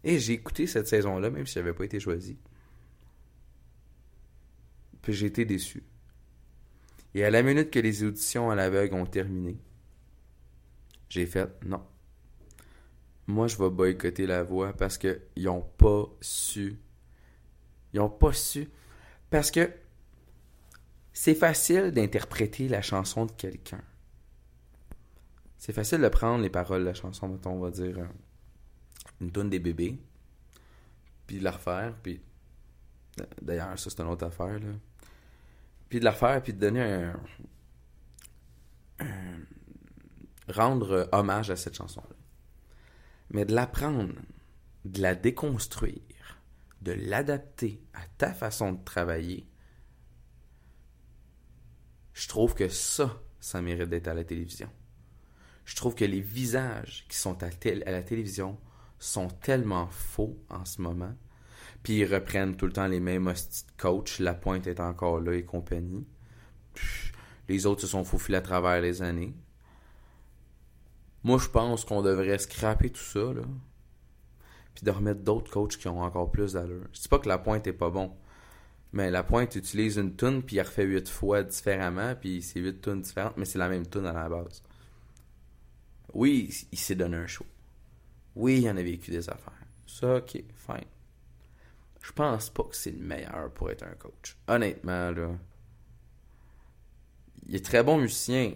Et 0.04 0.20
j'ai 0.20 0.34
écouté 0.34 0.68
cette 0.68 0.88
saison-là, 0.88 1.30
même 1.30 1.46
si 1.46 1.56
j'avais 1.56 1.74
pas 1.74 1.86
été 1.86 2.00
choisi. 2.00 2.38
Puis 5.02 5.14
j'ai 5.14 5.28
été 5.28 5.46
déçu. 5.46 5.84
Et 7.14 7.24
à 7.24 7.30
la 7.32 7.42
minute 7.42 7.72
que 7.72 7.80
les 7.80 8.04
auditions 8.04 8.52
à 8.52 8.56
l'aveugle 8.56 8.96
ont 8.96 9.06
terminé, 9.06 9.58
j'ai 11.10 11.26
fait 11.26 11.50
non. 11.66 11.84
Moi, 13.28 13.48
je 13.48 13.58
vais 13.58 13.70
boycotter 13.70 14.26
la 14.26 14.44
voix 14.44 14.74
parce 14.74 14.98
qu'ils 14.98 15.20
n'ont 15.38 15.62
pas 15.62 16.06
su. 16.22 16.80
Ils 17.94 17.98
n'ont 17.98 18.10
pas 18.10 18.34
su. 18.34 18.70
Parce 19.30 19.52
que 19.52 19.72
c'est 21.12 21.36
facile 21.36 21.92
d'interpréter 21.92 22.68
la 22.70 22.82
chanson 22.82 23.26
de 23.26 23.32
quelqu'un. 23.32 23.82
C'est 25.58 25.74
facile 25.74 26.00
de 26.00 26.08
prendre 26.08 26.42
les 26.44 26.50
paroles 26.50 26.82
de 26.82 26.86
la 26.86 26.94
chanson, 26.94 27.28
mettons, 27.28 27.52
on 27.52 27.60
va 27.60 27.72
dire. 27.72 27.98
Euh, 27.98 28.08
une 29.22 29.32
tonne 29.32 29.50
des 29.50 29.60
bébés, 29.60 30.00
puis 31.26 31.40
de 31.40 31.44
la 31.44 31.52
refaire, 31.52 31.96
puis 32.02 32.22
d'ailleurs, 33.42 33.78
ça 33.80 33.90
c'est 33.90 34.00
une 34.02 34.10
autre 34.10 34.26
affaire, 34.26 34.60
là. 34.60 34.74
Puis 35.90 36.00
de 36.00 36.06
la 36.06 36.12
refaire, 36.12 36.44
puis 36.44 36.54
de 36.54 36.60
donner 36.60 36.82
un, 36.82 37.20
rendre 40.50 41.08
hommage 41.12 41.50
à 41.50 41.56
cette 41.56 41.76
chanson-là. 41.76 42.16
Mais 43.38 43.46
de 43.46 43.54
la 43.54 43.68
prendre, 43.68 44.16
de 44.84 45.00
la 45.00 45.14
déconstruire, 45.14 46.42
de 46.82 46.94
l'adapter 46.94 47.80
à 47.94 48.00
ta 48.18 48.34
façon 48.34 48.72
de 48.72 48.84
travailler, 48.84 49.48
je 52.14 52.28
trouve 52.28 52.56
que 52.56 52.68
ça, 52.68 53.22
ça 53.40 53.62
mérite 53.62 53.90
d'être 53.90 54.08
à 54.08 54.16
la 54.16 54.24
télévision. 54.24 54.72
Je 55.66 55.76
trouve 55.76 55.94
que 55.94 56.04
les 56.04 56.20
visages 56.20 57.06
qui 57.10 57.16
sont 57.16 57.44
à, 57.44 57.50
à 57.86 57.92
la 57.92 58.02
télévision 58.02 58.58
sont 58.98 59.28
tellement 59.28 59.86
faux 59.86 60.44
en 60.50 60.66
ce 60.66 60.82
moment. 60.82 61.14
Puis 61.84 61.98
ils 61.98 62.12
reprennent 62.12 62.58
tout 62.58 62.66
le 62.66 62.74
temps 62.74 62.88
les 62.88 63.00
mêmes 63.00 63.28
hosties 63.28 63.68
de 63.68 63.80
coach. 63.80 64.18
La 64.18 64.34
pointe 64.34 64.66
est 64.66 64.80
encore 64.80 65.20
là 65.20 65.36
et 65.36 65.46
compagnie. 65.46 66.08
les 67.48 67.68
autres 67.68 67.82
se 67.82 67.88
sont 67.88 68.04
faufilés 68.04 68.40
à 68.40 68.42
travers 68.42 68.82
les 68.82 69.04
années. 69.04 69.36
Moi, 71.28 71.40
je 71.40 71.50
pense 71.50 71.84
qu'on 71.84 72.02
devrait 72.02 72.38
scraper 72.38 72.90
tout 72.90 73.02
ça, 73.02 73.20
là. 73.34 73.42
Puis 74.74 74.86
de 74.86 74.92
remettre 74.92 75.20
d'autres 75.20 75.52
coachs 75.52 75.76
qui 75.76 75.90
ont 75.90 76.02
encore 76.02 76.32
plus 76.32 76.54
d'allure. 76.54 76.86
Je 76.94 77.02
dis 77.02 77.10
pas 77.10 77.20
que 77.20 77.28
la 77.28 77.38
pointe 77.38 77.68
est 77.68 77.74
pas 77.74 77.90
bon. 77.90 78.16
Mais 78.94 79.12
la 79.12 79.24
pointe 79.24 79.54
utilise 79.58 79.98
une 79.98 80.16
tune 80.16 80.42
puis 80.42 80.56
il 80.56 80.62
refait 80.62 80.86
huit 80.86 81.10
fois 81.10 81.44
différemment, 81.44 82.16
puis 82.16 82.42
c'est 82.42 82.62
huit 82.62 82.80
tunes 82.80 83.02
différentes, 83.02 83.36
mais 83.36 83.44
c'est 83.44 83.58
la 83.58 83.68
même 83.68 83.86
tune 83.86 84.06
à 84.06 84.14
la 84.14 84.30
base. 84.30 84.64
Oui, 86.14 86.66
il 86.72 86.78
s'est 86.78 86.96
donné 86.96 87.18
un 87.18 87.28
show. 87.28 87.46
Oui, 88.34 88.62
il 88.62 88.70
en 88.70 88.78
a 88.78 88.82
vécu 88.82 89.12
des 89.12 89.30
affaires. 89.30 89.66
Ça, 89.86 90.20
ok, 90.20 90.32
fine. 90.32 90.88
Je 92.02 92.14
pense 92.14 92.50
pas 92.52 92.64
que 92.64 92.76
c'est 92.78 92.92
le 92.92 93.04
meilleur 93.04 93.52
pour 93.52 93.70
être 93.70 93.84
un 93.84 93.96
coach. 93.96 94.38
Honnêtement, 94.48 95.12
là. 95.12 95.32
Il 97.48 97.56
est 97.58 97.66
très 97.66 97.84
bon 97.84 97.98
musicien. 97.98 98.54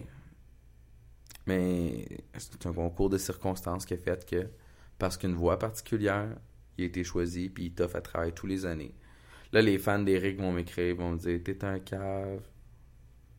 Mais 1.46 2.06
c'est 2.38 2.66
un 2.66 2.72
concours 2.72 3.10
de 3.10 3.18
circonstances 3.18 3.84
qui 3.84 3.94
a 3.94 3.96
fait 3.96 4.24
que, 4.24 4.48
parce 4.98 5.16
qu'une 5.16 5.34
voix 5.34 5.58
particulière, 5.58 6.28
il 6.78 6.84
a 6.84 6.86
été 6.86 7.04
choisi, 7.04 7.48
puis 7.48 7.66
il 7.66 7.72
t'offre 7.72 7.96
à 7.96 8.00
travailler 8.00 8.32
tous 8.32 8.46
les 8.46 8.66
années. 8.66 8.94
Là, 9.52 9.60
les 9.60 9.78
fans 9.78 9.98
d'Éric 9.98 10.38
vont 10.38 10.52
m'écrire, 10.52 10.96
vont 10.96 11.10
me 11.12 11.18
dire 11.18 11.40
T'es 11.44 11.64
un 11.64 11.78
cave. 11.78 12.40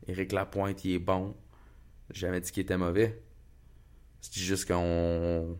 Éric 0.06 0.32
Lapointe, 0.32 0.84
il 0.84 0.94
est 0.94 0.98
bon. 0.98 1.34
J'ai 2.10 2.26
jamais 2.26 2.40
dit 2.40 2.52
qu'il 2.52 2.62
était 2.62 2.76
mauvais. 2.76 3.22
C'est 4.20 4.34
juste 4.34 4.68
qu'on 4.68 5.58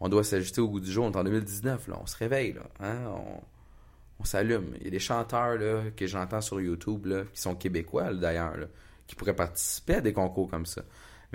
on 0.00 0.08
doit 0.08 0.24
s'ajuster 0.24 0.60
au 0.60 0.68
goût 0.68 0.80
du 0.80 0.90
jour. 0.90 1.06
On 1.06 1.12
est 1.12 1.16
en 1.16 1.24
2019, 1.24 1.88
là. 1.88 1.98
On 2.00 2.06
se 2.06 2.16
réveille, 2.16 2.52
là. 2.52 2.62
Hein? 2.80 3.14
On, 4.18 4.24
s'allume. 4.24 4.74
Il 4.78 4.84
y 4.84 4.88
a 4.88 4.90
des 4.90 4.98
chanteurs, 4.98 5.56
là, 5.56 5.90
que 5.94 6.06
j'entends 6.06 6.40
sur 6.40 6.60
YouTube, 6.60 7.06
là, 7.06 7.24
qui 7.32 7.40
sont 7.40 7.54
québécois, 7.54 8.12
d'ailleurs, 8.14 8.56
qui 9.06 9.14
pourraient 9.14 9.36
participer 9.36 9.94
à 9.94 10.00
des 10.00 10.12
concours 10.12 10.50
comme 10.50 10.66
ça. 10.66 10.82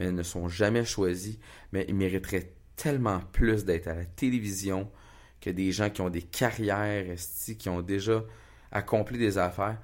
Mais 0.02 0.12
ne 0.12 0.24
sont 0.24 0.50
jamais 0.50 0.84
choisis. 0.84 1.38
Mais 1.72 1.86
ils 1.88 1.96
mériteraient 1.96 2.54
tellement 2.76 3.20
plus 3.20 3.66
d'être 3.66 3.88
à 3.88 3.94
la 3.94 4.06
télévision 4.06 4.92
que 5.40 5.52
des 5.52 5.72
gens 5.72 5.90
qui 5.90 6.02
ont 6.02 6.10
des 6.10 6.24
carrières, 6.24 7.16
qui 7.58 7.70
ont 7.70 7.82
déjà 7.82 8.24
accompli 8.72 9.20
des 9.20 9.38
affaires. 9.38 9.80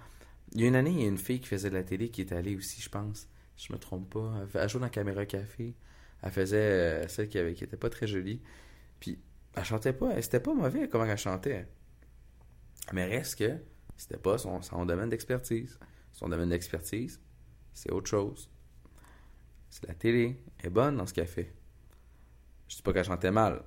Il 0.54 0.62
y 0.62 0.64
a 0.64 0.68
une 0.68 0.76
année, 0.76 0.92
il 0.92 1.02
y 1.02 1.06
a 1.06 1.08
une 1.08 1.18
fille 1.18 1.40
qui 1.40 1.48
faisait 1.48 1.70
de 1.70 1.76
la 1.76 1.84
télé 1.84 2.10
qui 2.10 2.22
est 2.22 2.32
allée 2.32 2.56
aussi, 2.56 2.82
je 2.82 2.90
pense. 2.90 3.28
Je 3.58 3.72
me 3.72 3.78
trompe 3.78 4.10
pas. 4.10 4.34
Elle 4.54 4.70
joue 4.70 4.80
dans 4.80 4.90
Caméra 4.90 5.26
Café. 5.26 5.76
Elle 6.24 6.32
faisait 6.32 6.58
euh, 6.58 7.08
celle 7.08 7.28
qui, 7.28 7.38
avait, 7.38 7.54
qui 7.54 7.64
était 7.64 7.78
pas 7.78 7.90
très 7.90 8.08
jolie. 8.08 8.42
Puis 9.00 9.20
elle 9.56 9.66
chantait 9.66 9.94
pas, 9.94 10.20
c'était 10.22 10.40
pas 10.40 10.54
mauvais 10.54 10.90
comment 10.90 11.06
elle 11.06 11.18
chantait. 11.18 11.68
Mais 12.94 13.06
reste 13.06 13.38
que 13.38 13.58
c'était 13.98 14.18
pas 14.18 14.38
son, 14.38 14.86
domaine 14.86 15.10
d'expertise. 15.10 15.78
Son 16.12 16.30
domaine 16.30 16.50
d'expertise, 16.50 17.20
c'est 17.74 17.92
autre 17.92 18.10
chose. 18.10 18.50
La 19.86 19.93
télé. 19.93 20.39
Est 20.63 20.69
bonne 20.69 20.98
dans 20.98 21.05
ce 21.05 21.13
qu'elle 21.13 21.27
fait. 21.27 21.53
Je 22.67 22.75
dis 22.77 22.81
pas 22.81 22.93
qu'elle 22.93 23.05
chantait 23.05 23.31
mal. 23.31 23.62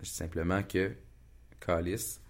Je 0.00 0.04
dis 0.04 0.10
simplement 0.10 0.62
que 0.62 0.92
Calice, 1.58 2.20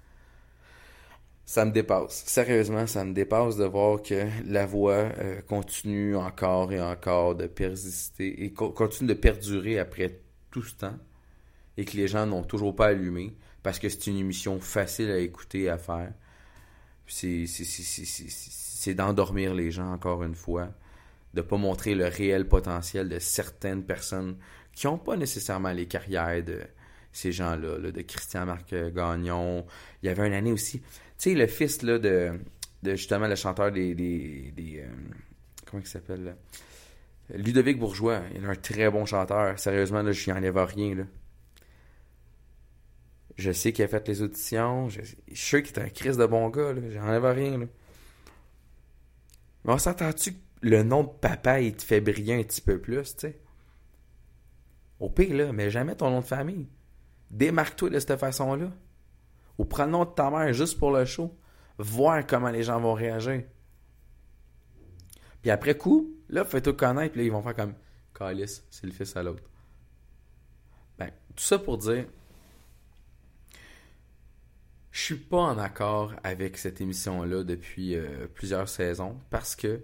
ça 1.45 1.64
me 1.64 1.71
dépasse. 1.71 2.25
Sérieusement, 2.26 2.87
ça 2.87 3.04
me 3.04 3.12
dépasse 3.12 3.57
de 3.57 3.64
voir 3.64 4.02
que 4.02 4.26
la 4.45 4.66
voix 4.66 4.92
euh, 5.18 5.40
continue 5.42 6.16
encore 6.16 6.73
et 6.73 6.80
encore 6.80 7.35
de 7.35 7.47
persister 7.47 8.45
et 8.45 8.52
continue 8.52 9.09
de 9.09 9.14
perdurer 9.14 9.78
après 9.78 10.21
tout 10.50 10.62
ce 10.62 10.75
temps 10.75 10.99
et 11.76 11.85
que 11.85 11.97
les 11.97 12.09
gens 12.09 12.26
n'ont 12.26 12.42
toujours 12.42 12.75
pas 12.75 12.87
allumé 12.87 13.37
parce 13.62 13.78
que 13.78 13.88
c'est 13.88 14.07
une 14.09 14.18
émission 14.18 14.61
facile 14.61 15.11
à 15.11 15.18
écouter 15.18 15.62
et 15.62 15.68
à 15.68 15.78
faire. 15.78 16.12
C'est 17.07 18.95
d'endormir 18.95 19.54
les 19.54 19.71
gens, 19.71 19.92
encore 19.92 20.23
une 20.25 20.35
fois, 20.35 20.68
de 21.35 21.43
pas 21.43 21.57
montrer 21.57 21.95
le 21.95 22.07
réel 22.07 22.49
potentiel 22.49 23.09
de 23.09 23.19
certaines 23.19 23.85
personnes 23.85 24.37
qui 24.73 24.87
n'ont 24.87 24.99
pas 24.99 25.17
nécessairement 25.17 25.73
les 25.73 25.87
carrières 25.87 26.43
de 26.43 26.61
ces 27.13 27.33
gens-là, 27.33 27.79
de 27.91 28.03
Christian-Marc 28.03 28.75
Gagnon. 28.95 29.67
Il 30.03 30.07
y 30.07 30.09
avait 30.09 30.27
une 30.27 30.35
année 30.35 30.53
aussi, 30.53 30.81
tu 30.81 30.87
sais, 31.19 31.35
le 31.35 31.47
fils 31.47 31.83
là, 31.83 31.99
de, 31.99 32.39
justement 32.85 33.27
le 33.27 33.35
chanteur 33.35 33.73
des... 33.73 33.95
des, 33.95 34.53
euh, 34.79 34.87
comment 35.67 35.83
il 35.83 35.89
s'appelle 35.89 36.37
Ludovic 37.31 37.79
Bourgeois, 37.79 38.23
il 38.35 38.43
est 38.43 38.47
un 38.47 38.55
très 38.55 38.91
bon 38.91 39.05
chanteur. 39.05 39.59
Sérieusement, 39.59 40.03
là, 40.03 40.13
je 40.13 40.31
n'y 40.31 40.37
enlève 40.37 40.57
rien. 40.57 40.95
Là 40.95 41.05
Je 43.37 43.53
sais 43.53 43.73
qu'il 43.73 43.85
a 43.85 43.89
fait 43.89 44.07
les 44.09 44.23
auditions. 44.23 44.89
Je, 44.89 45.03
je 45.03 45.35
suis 45.35 45.37
sûr 45.37 45.63
qu'il 45.63 45.77
est 45.77 45.85
un 45.85 45.91
crise 45.91 46.17
de 46.17 46.25
bon 46.25 46.49
gars. 46.49 46.73
Là. 46.73 46.81
J'enlève 46.91 47.25
rien. 47.27 47.59
Là. 47.59 47.67
Mais 49.65 49.73
on 49.73 49.79
s'entend-tu 49.79 50.33
que 50.33 50.39
le 50.61 50.83
nom 50.83 51.05
de 51.05 51.09
papa, 51.09 51.61
il 51.61 51.77
te 51.77 51.83
fait 51.83 52.00
briller 52.00 52.35
un 52.35 52.43
petit 52.43 52.61
peu 52.61 52.81
plus, 52.81 53.15
tu 53.15 53.21
sais? 53.21 53.41
Au 55.00 55.09
pire, 55.09 55.35
là, 55.35 55.53
mais 55.53 55.71
jamais 55.71 55.95
ton 55.95 56.11
nom 56.11 56.21
de 56.21 56.25
famille. 56.25 56.69
Démarque-toi 57.31 57.91
de 57.91 57.99
cette 58.00 58.19
façon-là. 58.19 58.73
Ou 59.59 59.65
prends 59.65 59.85
le 59.85 59.93
nom 59.93 60.05
de 60.05 60.11
ta 60.11 60.31
mère 60.31 60.53
juste 60.53 60.79
pour 60.79 60.91
le 60.91 61.05
show. 61.05 61.37
Voir 61.79 62.27
comment 62.27 62.50
les 62.50 62.65
gens 62.65 62.81
vont 62.81 62.95
réagir. 62.95 63.45
Puis 65.43 65.50
après 65.50 65.77
coup, 65.77 66.17
là, 66.29 66.45
fais-toi 66.45 66.73
connaître, 66.73 67.12
puis 67.12 67.21
là, 67.21 67.27
ils 67.27 67.33
vont 67.33 67.43
faire 67.43 67.55
comme 67.55 67.75
Calice, 68.15 68.67
c'est 68.71 68.87
le 68.87 68.93
fils 68.93 69.17
à 69.17 69.23
l'autre. 69.23 69.43
Ben, 70.99 71.11
tout 71.37 71.45
ça 71.45 71.59
pour 71.59 71.79
dire, 71.79 72.07
je 74.91 75.00
suis 75.00 75.17
pas 75.17 75.38
en 75.38 75.59
accord 75.59 76.15
avec 76.25 76.57
cette 76.57 76.81
émission-là 76.81 77.45
depuis 77.45 77.95
euh, 77.95 78.27
plusieurs 78.35 78.69
saisons 78.69 79.17
parce 79.31 79.55
que 79.55 79.81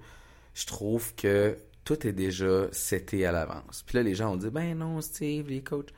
je 0.55 0.67
trouve 0.67 1.15
que 1.15 1.57
tout 1.85 2.07
est 2.07 2.13
déjà 2.13 2.73
seté 2.73 3.27
à 3.27 3.33
l'avance. 3.33 3.85
Puis 3.87 3.97
là, 3.97 4.03
les 4.03 4.15
gens 4.15 4.33
ont 4.33 4.37
dit, 4.37 4.51
ben 4.51 4.79
non, 4.79 5.01
Steve, 5.01 5.49
les 5.49 5.63
coachs. 5.63 5.93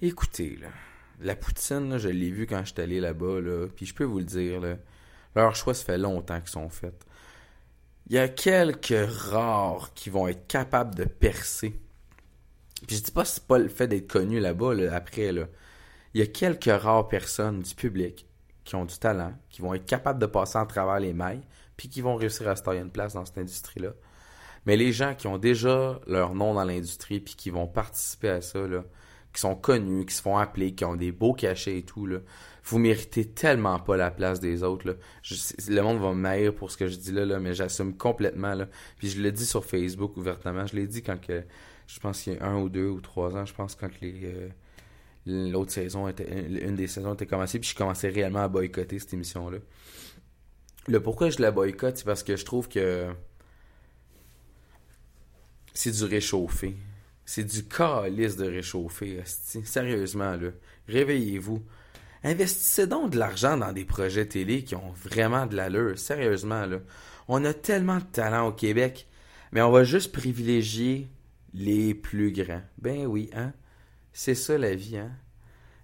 Écoutez, 0.00 0.56
là, 0.56 0.68
la 1.20 1.36
poutine, 1.36 1.98
je 1.98 2.08
l'ai 2.08 2.30
vu 2.30 2.46
quand 2.46 2.64
je 2.64 2.72
suis 2.72 2.80
allé 2.80 3.00
là-bas, 3.00 3.40
là, 3.40 3.66
puis 3.74 3.86
je 3.86 3.94
peux 3.94 4.04
vous 4.04 4.18
le 4.18 4.24
dire, 4.24 4.60
là, 4.60 5.52
choix, 5.52 5.74
ça 5.74 5.84
fait 5.84 5.98
longtemps 5.98 6.40
qu'ils 6.40 6.50
sont 6.50 6.68
faits. 6.68 7.06
Il 8.08 8.16
y 8.16 8.18
a 8.18 8.28
quelques 8.28 9.08
rares 9.08 9.92
qui 9.94 10.10
vont 10.10 10.26
être 10.28 10.46
capables 10.46 10.94
de 10.94 11.04
percer. 11.04 11.78
Puis 12.86 12.96
je 12.96 13.02
dis 13.02 13.12
pas 13.12 13.24
c'est 13.24 13.46
pas 13.46 13.58
le 13.58 13.68
fait 13.68 13.86
d'être 13.86 14.08
connu 14.08 14.40
là-bas, 14.40 14.74
là, 14.74 14.94
après. 14.94 15.32
Il 16.14 16.20
y 16.20 16.22
a 16.22 16.26
quelques 16.26 16.82
rares 16.82 17.08
personnes 17.08 17.60
du 17.62 17.74
public 17.74 18.26
qui 18.64 18.74
ont 18.74 18.84
du 18.84 18.96
talent, 18.98 19.34
qui 19.50 19.62
vont 19.62 19.74
être 19.74 19.86
capables 19.86 20.20
de 20.20 20.26
passer 20.26 20.58
en 20.58 20.66
travers 20.66 21.00
les 21.00 21.12
mailles, 21.12 21.42
puis 21.76 21.88
qui 21.88 22.00
vont 22.00 22.16
réussir 22.16 22.48
à 22.48 22.56
se 22.56 22.62
tailler 22.62 22.80
une 22.80 22.90
place 22.90 23.14
dans 23.14 23.24
cette 23.24 23.38
industrie-là. 23.38 23.92
Mais 24.66 24.76
les 24.76 24.92
gens 24.92 25.14
qui 25.14 25.26
ont 25.26 25.38
déjà 25.38 26.00
leur 26.06 26.34
nom 26.34 26.54
dans 26.54 26.64
l'industrie, 26.64 27.20
puis 27.20 27.34
qui 27.34 27.50
vont 27.50 27.66
participer 27.66 28.28
à 28.28 28.40
ça, 28.40 28.60
là, 28.66 28.84
qui 29.32 29.40
sont 29.40 29.56
connus, 29.56 30.06
qui 30.06 30.14
se 30.14 30.22
font 30.22 30.36
appeler, 30.36 30.74
qui 30.74 30.84
ont 30.84 30.94
des 30.94 31.10
beaux 31.10 31.32
cachets 31.32 31.78
et 31.78 31.82
tout, 31.82 32.06
là, 32.06 32.18
vous 32.64 32.78
méritez 32.78 33.24
tellement 33.24 33.78
pas 33.80 33.96
la 33.96 34.10
place 34.10 34.38
des 34.40 34.62
autres. 34.62 34.86
Là. 34.86 34.94
le 35.68 35.80
monde 35.80 36.00
va 36.00 36.10
me 36.10 36.20
maïr 36.20 36.54
pour 36.54 36.70
ce 36.70 36.76
que 36.76 36.86
je 36.86 36.96
dis 36.96 37.12
là, 37.12 37.24
là 37.24 37.40
mais 37.40 37.54
j'assume 37.54 37.96
complètement. 37.96 38.54
Là. 38.54 38.68
Puis 38.98 39.08
je 39.08 39.20
le 39.20 39.32
dis 39.32 39.46
sur 39.46 39.64
Facebook 39.64 40.16
ouvertement. 40.16 40.66
Je 40.66 40.76
l'ai 40.76 40.86
dit 40.86 41.02
quand 41.02 41.20
que 41.20 41.42
je 41.86 41.98
pense 41.98 42.22
qu'il 42.22 42.34
y 42.34 42.38
a 42.38 42.46
un 42.46 42.60
ou 42.60 42.68
deux 42.68 42.88
ou 42.88 43.00
trois 43.00 43.36
ans, 43.36 43.44
je 43.44 43.54
pense 43.54 43.74
quand 43.74 43.90
les 44.00 44.20
euh, 44.24 44.48
l'autre 45.26 45.72
saison 45.72 46.08
était 46.08 46.28
une 46.46 46.76
des 46.76 46.86
saisons 46.86 47.14
était 47.14 47.26
commencée, 47.26 47.58
puis 47.58 47.70
je 47.70 47.76
commençais 47.76 48.08
réellement 48.08 48.42
à 48.42 48.48
boycotter 48.48 48.98
cette 48.98 49.14
émission-là. 49.14 49.58
Le 50.88 51.00
pourquoi 51.00 51.30
je 51.30 51.40
la 51.40 51.50
boycotte, 51.50 51.98
c'est 51.98 52.04
parce 52.04 52.22
que 52.22 52.36
je 52.36 52.44
trouve 52.44 52.68
que 52.68 53.08
c'est 55.74 55.92
du 55.92 56.04
réchauffé. 56.04 56.76
C'est 57.24 57.44
du 57.44 57.64
calice 57.64 58.36
de 58.36 58.46
réchauffer, 58.46 59.22
Sérieusement, 59.24 60.36
là. 60.36 60.50
Réveillez-vous. 60.88 61.62
Investissez 62.24 62.86
donc 62.86 63.10
de 63.10 63.18
l'argent 63.18 63.56
dans 63.56 63.72
des 63.72 63.84
projets 63.84 64.26
télé 64.26 64.64
qui 64.64 64.74
ont 64.74 64.92
vraiment 64.92 65.46
de 65.46 65.56
l'allure. 65.56 65.98
Sérieusement, 65.98 66.66
là. 66.66 66.78
On 67.28 67.44
a 67.44 67.54
tellement 67.54 67.98
de 67.98 68.04
talent 68.04 68.48
au 68.48 68.52
Québec, 68.52 69.06
mais 69.52 69.62
on 69.62 69.70
va 69.70 69.84
juste 69.84 70.12
privilégier 70.12 71.08
les 71.54 71.94
plus 71.94 72.32
grands. 72.32 72.62
Ben 72.78 73.06
oui, 73.06 73.30
hein? 73.34 73.52
C'est 74.12 74.34
ça 74.34 74.58
la 74.58 74.74
vie, 74.74 74.98
hein? 74.98 75.12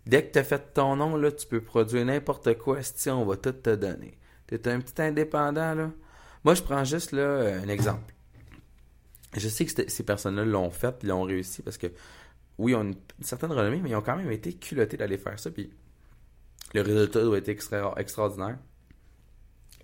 Dès 0.06 0.24
que 0.24 0.32
tu 0.32 0.38
as 0.38 0.44
fait 0.44 0.74
ton 0.74 0.96
nom, 0.96 1.16
là, 1.16 1.30
tu 1.30 1.46
peux 1.46 1.60
produire 1.60 2.04
n'importe 2.04 2.56
quoi, 2.58 2.82
si 2.82 3.10
on 3.10 3.24
va 3.24 3.36
tout 3.36 3.52
te 3.52 3.74
donner. 3.74 4.17
T'es 4.48 4.68
un 4.68 4.80
petit 4.80 5.00
indépendant, 5.00 5.74
là. 5.74 5.90
Moi, 6.44 6.54
je 6.54 6.62
prends 6.62 6.84
juste 6.84 7.12
là 7.12 7.60
un 7.62 7.68
exemple 7.68 8.14
je 9.36 9.48
sais 9.48 9.64
que 9.66 9.88
ces 9.88 10.02
personnes-là 10.02 10.44
l'ont 10.44 10.70
fait, 10.70 10.94
ils 11.02 11.08
l'ont 11.08 11.22
réussi 11.22 11.62
parce 11.62 11.76
que, 11.76 11.88
oui, 12.58 12.72
ils 12.72 12.76
ont 12.76 12.82
une, 12.82 12.96
certaine 13.20 13.52
renommée, 13.52 13.80
mais 13.80 13.90
ils 13.90 13.96
ont 13.96 14.02
quand 14.02 14.16
même 14.16 14.30
été 14.32 14.52
culottés 14.54 14.96
d'aller 14.96 15.18
faire 15.18 15.38
ça, 15.38 15.50
puis 15.50 15.70
le 16.74 16.82
résultat 16.82 17.22
doit 17.22 17.38
être 17.38 17.48
extra, 17.48 17.94
extraordinaire. 17.96 18.58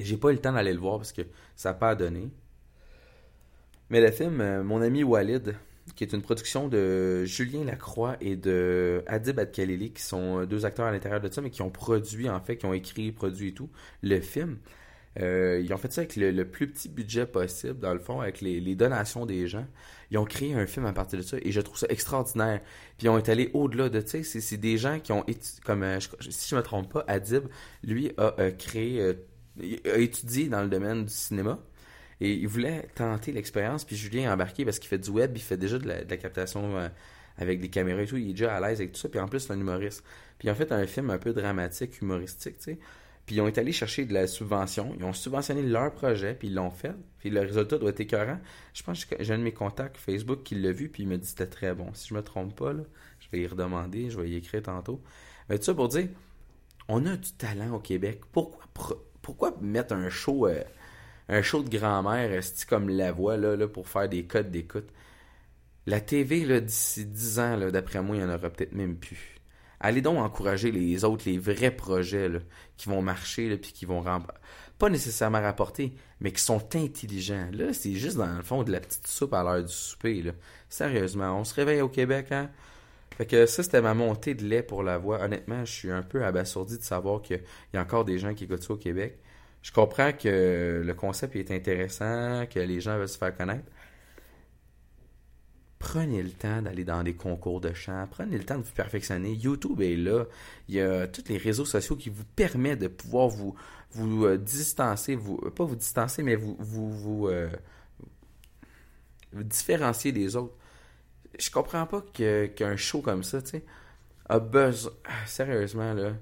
J'ai 0.01 0.17
pas 0.17 0.31
eu 0.31 0.35
le 0.35 0.41
temps 0.41 0.53
d'aller 0.53 0.73
le 0.73 0.81
voir 0.81 0.99
parce 0.99 1.13
que 1.13 1.23
ça 1.55 1.71
n'a 1.71 1.75
pas 1.75 1.95
donné. 1.95 2.31
Mais 3.91 4.01
le 4.01 4.11
film, 4.11 4.41
euh, 4.41 4.65
mon 4.65 4.83
ami 4.83 5.05
Walid, 5.05 5.55
qui 5.97 6.05
est 6.05 6.13
une 6.13 6.23
production 6.23 6.69
de 6.69 7.25
Julien 7.25 7.65
Lacroix 7.65 8.17
et 8.21 8.37
de 8.37 9.03
Adib 9.07 9.39
Adkalili, 9.39 9.93
qui 9.93 10.03
sont 10.03 10.41
euh, 10.41 10.47
deux 10.47 10.65
acteurs 10.65 10.87
à 10.87 10.93
l'intérieur 10.93 11.21
de 11.21 11.31
ça, 11.31 11.41
mais 11.41 11.51
qui 11.51 11.63
ont 11.63 11.71
produit, 11.71 12.29
en 12.29 12.41
fait, 12.41 12.57
qui 12.57 12.67
ont 12.67 12.73
écrit, 12.73 13.13
produit 13.13 13.49
et 13.49 13.55
tout, 13.55 13.71
le 14.03 14.21
film. 14.21 14.59
Euh, 15.21 15.61
ils 15.63 15.73
ont 15.73 15.77
fait 15.77 15.93
ça 15.93 16.01
avec 16.01 16.17
le, 16.17 16.45
plus 16.45 16.69
petit 16.69 16.89
budget 16.89 17.27
possible, 17.27 17.79
dans 17.79 17.93
le 17.93 18.01
fond, 18.01 18.21
avec 18.21 18.41
les, 18.41 18.75
donations 18.75 19.27
des 19.27 19.47
gens. 19.47 19.67
Ils 20.11 20.19
ont 20.19 20.25
créé 20.25 20.55
un 20.55 20.67
film 20.67 20.87
à 20.87 20.93
partir 20.93 21.19
de 21.19 21.25
ça 21.25 21.37
et 21.41 21.53
je 21.53 21.61
trouve 21.61 21.79
ça 21.79 21.87
extraordinaire. 21.89 22.61
Puis 22.99 23.07
ils 23.07 23.09
ont 23.09 23.19
été 23.19 23.31
allés 23.31 23.51
au-delà 23.55 23.89
de, 23.89 24.01
tu 24.01 24.25
sais, 24.25 24.41
c'est 24.41 24.57
des 24.57 24.77
gens 24.77 24.99
qui 24.99 25.13
ont, 25.13 25.25
comme, 25.65 25.85
euh, 25.85 26.01
si 26.01 26.49
je 26.49 26.57
me 26.57 26.63
trompe 26.63 26.93
pas, 26.93 27.05
Adib, 27.07 27.45
lui, 27.85 28.11
a 28.17 28.51
créé, 28.51 29.15
a 29.61 29.99
étudié 29.99 30.49
dans 30.49 30.63
le 30.63 30.69
domaine 30.69 31.05
du 31.05 31.13
cinéma. 31.13 31.61
Et 32.25 32.33
il 32.33 32.49
voulait 32.49 32.89
tenter 32.95 33.33
l'expérience, 33.33 33.85
puis 33.85 33.97
Julien 33.97 34.31
a 34.31 34.35
embarqué 34.35 34.65
parce 34.65 34.79
qu'il 34.79 34.89
fait 34.89 34.97
du 34.97 35.11
web, 35.11 35.37
il 35.37 35.43
fait 35.43 35.59
déjà 35.59 35.79
de 35.79 35.87
la, 35.87 36.17
captation 36.17 36.91
avec 37.37 37.61
des 37.61 37.69
caméras 37.69 38.01
et 38.01 38.07
tout, 38.07 38.17
il 38.17 38.31
est 38.31 38.33
déjà 38.33 38.57
à 38.57 38.61
l'aise 38.61 38.81
avec 38.81 38.93
tout 38.93 38.99
ça, 38.99 39.11
puis 39.11 39.21
en 39.21 39.29
plus 39.29 39.41
c'est 39.41 39.53
un 39.53 39.61
humoriste. 39.61 40.03
Puis 40.39 40.49
en 40.49 40.55
fait 40.55 40.73
un 40.73 40.87
film 40.87 41.11
un 41.11 41.19
peu 41.19 41.35
dramatique, 41.35 42.01
humoristique, 42.01 42.57
tu 42.57 42.65
sais. 42.65 42.79
Puis 43.27 43.37
ils 43.37 43.41
ont 43.43 43.47
été 43.47 43.61
allés 43.61 43.73
chercher 43.73 44.07
de 44.07 44.15
la 44.15 44.27
subvention. 44.27 44.95
Ils 44.99 45.05
ont 45.05 45.13
subventionné 45.13 45.63
leur 45.63 45.93
projet, 45.93 46.35
puis 46.35 46.49
ils 46.49 46.55
l'ont 46.55 46.71
fait. 46.71 46.95
Puis 47.19 47.29
le 47.29 47.41
résultat 47.41 47.77
doit 47.77 47.91
être 47.91 48.01
écœurant. 48.01 48.39
Je 48.73 48.83
pense 48.83 49.05
que 49.05 49.17
j'ai 49.23 49.35
un 49.35 49.39
de 49.39 49.43
mes 49.43 49.53
contacts 49.53 49.99
Facebook 49.99 50.45
qui 50.45 50.55
l'a 50.55 50.73
vu, 50.73 50.89
puis 50.89 51.03
il 51.03 51.09
m'a 51.11 51.19
dit 51.19 51.27
c'était 51.27 51.47
très 51.47 51.75
bon. 51.75 51.93
Si 51.93 52.09
je 52.09 52.15
me 52.15 52.23
trompe 52.23 52.57
pas, 52.57 52.73
je 52.73 53.29
vais 53.33 53.41
y 53.41 53.47
redemander, 53.47 54.09
je 54.09 54.19
vais 54.19 54.31
y 54.31 54.37
écrire 54.37 54.63
tantôt. 54.63 55.03
Mais 55.51 55.59
tout 55.59 55.65
ça 55.65 55.75
pour 55.75 55.89
dire, 55.89 56.09
on 56.89 57.05
a 57.05 57.17
du 57.19 57.33
talent 57.33 57.75
au 57.75 57.81
Québec. 57.81 58.23
Pourquoi, 58.33 58.65
pourquoi 59.21 59.55
mettre 59.61 59.93
un 59.93 60.09
show, 60.09 60.47
euh, 60.47 60.63
un 61.29 61.43
show 61.43 61.63
de 61.63 61.69
grand-mère, 61.69 62.41
comme 62.69 62.89
La 62.89 63.13
Voix, 63.13 63.37
pour 63.73 63.89
faire 63.89 64.09
des 64.09 64.25
codes 64.25 64.51
d'écoute? 64.51 64.89
La 65.87 66.01
TV, 66.01 66.61
d'ici 66.61 67.05
10 67.05 67.39
ans, 67.39 67.71
d'après 67.71 68.03
moi, 68.03 68.17
il 68.17 68.25
n'y 68.25 68.25
en 68.25 68.35
aura 68.35 68.51
peut-être 68.51 68.73
même 68.73 68.97
plus 68.97 69.35
allez 69.85 70.01
donc 70.01 70.19
encourager 70.19 70.73
les 70.73 71.05
autres, 71.05 71.25
les 71.27 71.37
vrais 71.39 71.71
projets 71.71 72.31
qui 72.79 72.89
vont 72.89 73.03
marcher, 73.03 73.53
et 73.53 73.59
qui 73.61 73.85
vont 73.85 74.03
pas 74.79 74.89
nécessairement 74.89 75.43
rapporter, 75.43 75.93
mais 76.21 76.33
qui 76.33 76.41
sont 76.41 76.75
intelligents. 76.75 77.49
Là, 77.53 77.75
c'est 77.75 77.93
juste 77.93 78.17
dans 78.17 78.35
le 78.35 78.43
fond 78.43 78.63
de 78.63 78.73
la 78.73 78.81
petite 78.81 79.07
soupe 79.07 79.35
à 79.35 79.43
l'heure 79.43 79.63
du 79.63 79.73
souper. 79.73 80.25
Sérieusement, 80.71 81.39
on 81.39 81.45
se 81.45 81.55
réveille 81.55 81.83
au 81.83 81.91
Québec, 81.91 82.33
hein? 82.33 82.51
Fait 83.19 83.27
que 83.27 83.47
ça, 83.47 83.63
c'était 83.63 83.83
ma 83.83 83.95
montée 83.95 84.35
de 84.35 84.45
lait 84.45 84.63
pour 84.63 84.83
la 84.83 84.99
voix. 84.99 85.23
Honnêtement, 85.23 85.65
je 85.65 85.71
suis 85.71 85.91
un 85.93 86.03
peu 86.03 86.25
abasourdi 86.25 86.79
de 86.79 86.83
savoir 86.83 87.23
qu'il 87.23 87.43
y 87.73 87.77
a 87.77 87.83
encore 87.83 88.05
des 88.05 88.19
gens 88.19 88.35
qui 88.35 88.45
écoutent 88.45 88.65
ça 88.65 88.73
au 88.73 88.79
Québec. 88.79 89.21
Je 89.65 89.73
comprends 89.73 90.13
que 90.13 90.83
le 90.87 90.95
concept 90.95 91.35
est 91.35 91.51
intéressant, 91.51 92.47
que 92.47 92.61
les 92.61 92.81
gens 92.81 92.97
veulent 92.97 93.09
se 93.09 93.19
faire 93.19 93.37
connaître 93.37 93.65
prenez 95.85 96.23
le 96.23 96.31
temps 96.31 96.63
d'aller 96.63 96.85
dans 96.85 97.03
des 97.03 97.15
concours 97.15 97.61
de 97.61 97.73
chant, 97.75 98.09
prenez 98.11 98.39
le 98.39 98.45
temps 98.45 98.57
de 98.57 98.63
vous 98.63 98.73
perfectionner. 98.73 99.35
YouTube 99.35 99.81
est 99.83 99.97
là. 99.97 100.25
Il 100.69 100.77
y 100.77 100.81
a 100.81 101.07
tous 101.07 101.25
les 101.29 101.37
réseaux 101.37 101.67
sociaux 101.67 101.95
qui 101.97 102.09
vous 102.09 102.25
permettent 102.25 102.81
de 102.81 102.89
pouvoir 102.89 103.29
vous, 103.29 103.55
vous 103.91 104.25
euh, 104.25 104.39
distancer, 104.39 105.15
vous, 105.15 105.39
euh, 105.45 105.51
pas 105.51 105.65
vous 105.65 105.77
distancer, 105.77 106.23
mais 106.23 106.37
vous, 106.37 106.57
vous, 106.59 106.91
vous, 106.91 107.29
euh, 107.29 107.51
différencier 109.33 110.11
des 110.11 110.37
autres. 110.37 110.55
Je 111.39 111.51
comprends 111.51 111.87
pas 111.87 112.03
qu'un 112.03 112.77
show 112.77 113.03
comme 113.03 113.23
ça, 113.23 113.43
tu 113.43 113.51
sais, 113.51 113.65
a 114.29 114.39
besoin. 114.39 114.93
Ah, 115.05 115.27
sérieusement, 115.27 115.93
là. 115.93 116.15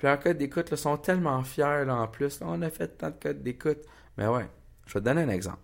Puis 0.00 0.06
leurs 0.06 0.18
codes 0.18 0.38
d'écoute, 0.38 0.74
sont 0.76 0.96
tellement 0.96 1.42
fiers, 1.42 1.84
là, 1.84 1.94
en 1.94 2.08
plus. 2.08 2.40
on 2.40 2.62
a 2.62 2.70
fait 2.70 2.88
tant 2.96 3.10
de 3.10 3.16
codes 3.20 3.42
d'écoute. 3.42 3.80
Mais 4.16 4.26
ouais, 4.26 4.48
je 4.86 4.94
vais 4.94 5.00
te 5.00 5.04
donner 5.04 5.24
un 5.24 5.28
exemple. 5.28 5.60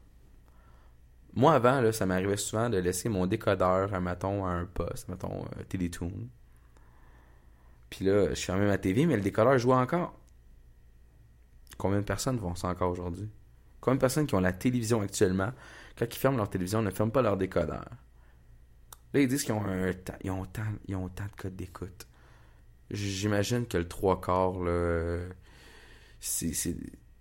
Moi, 1.32 1.54
avant, 1.54 1.80
là, 1.80 1.90
ça 1.90 2.04
m'arrivait 2.04 2.36
souvent 2.36 2.68
de 2.68 2.76
laisser 2.76 3.08
mon 3.08 3.24
décodeur, 3.26 3.94
un 3.94 4.00
maton, 4.00 4.44
à 4.44 4.50
un 4.50 4.66
poste, 4.66 5.08
mettons, 5.08 5.46
euh, 5.56 5.62
Télétoon. 5.66 6.28
Puis 7.88 8.04
là, 8.04 8.34
je 8.34 8.40
fermais 8.42 8.66
ma 8.66 8.76
TV, 8.76 9.06
mais 9.06 9.16
le 9.16 9.22
décodeur 9.22 9.56
jouait 9.56 9.76
encore. 9.76 10.12
Combien 11.78 12.00
de 12.00 12.04
personnes 12.04 12.38
font 12.38 12.54
ça 12.54 12.68
encore 12.68 12.90
aujourd'hui? 12.90 13.30
Combien 13.80 13.94
de 13.94 14.00
personnes 14.00 14.26
qui 14.26 14.34
ont 14.34 14.40
la 14.40 14.52
télévision 14.52 15.00
actuellement, 15.00 15.52
quand 15.98 16.14
ils 16.14 16.18
ferment 16.18 16.36
leur 16.36 16.50
télévision, 16.50 16.82
ne 16.82 16.90
ferment 16.90 17.10
pas 17.10 17.22
leur 17.22 17.38
décodeur? 17.38 17.86
Là, 19.14 19.20
ils 19.20 19.28
disent 19.28 19.44
qu'ils 19.44 19.54
ont, 19.54 19.64
un 19.64 19.92
ils 20.22 20.30
ont, 20.30 20.44
tant, 20.44 20.62
ils 20.88 20.96
ont 20.96 21.08
tant 21.08 21.24
de 21.24 21.40
codes 21.40 21.56
d'écoute. 21.56 22.06
J'imagine 22.90 23.66
que 23.66 23.78
le 23.78 23.88
trois 23.88 24.20
quarts, 24.20 24.60
là, 24.60 25.18
c'est 26.20 26.52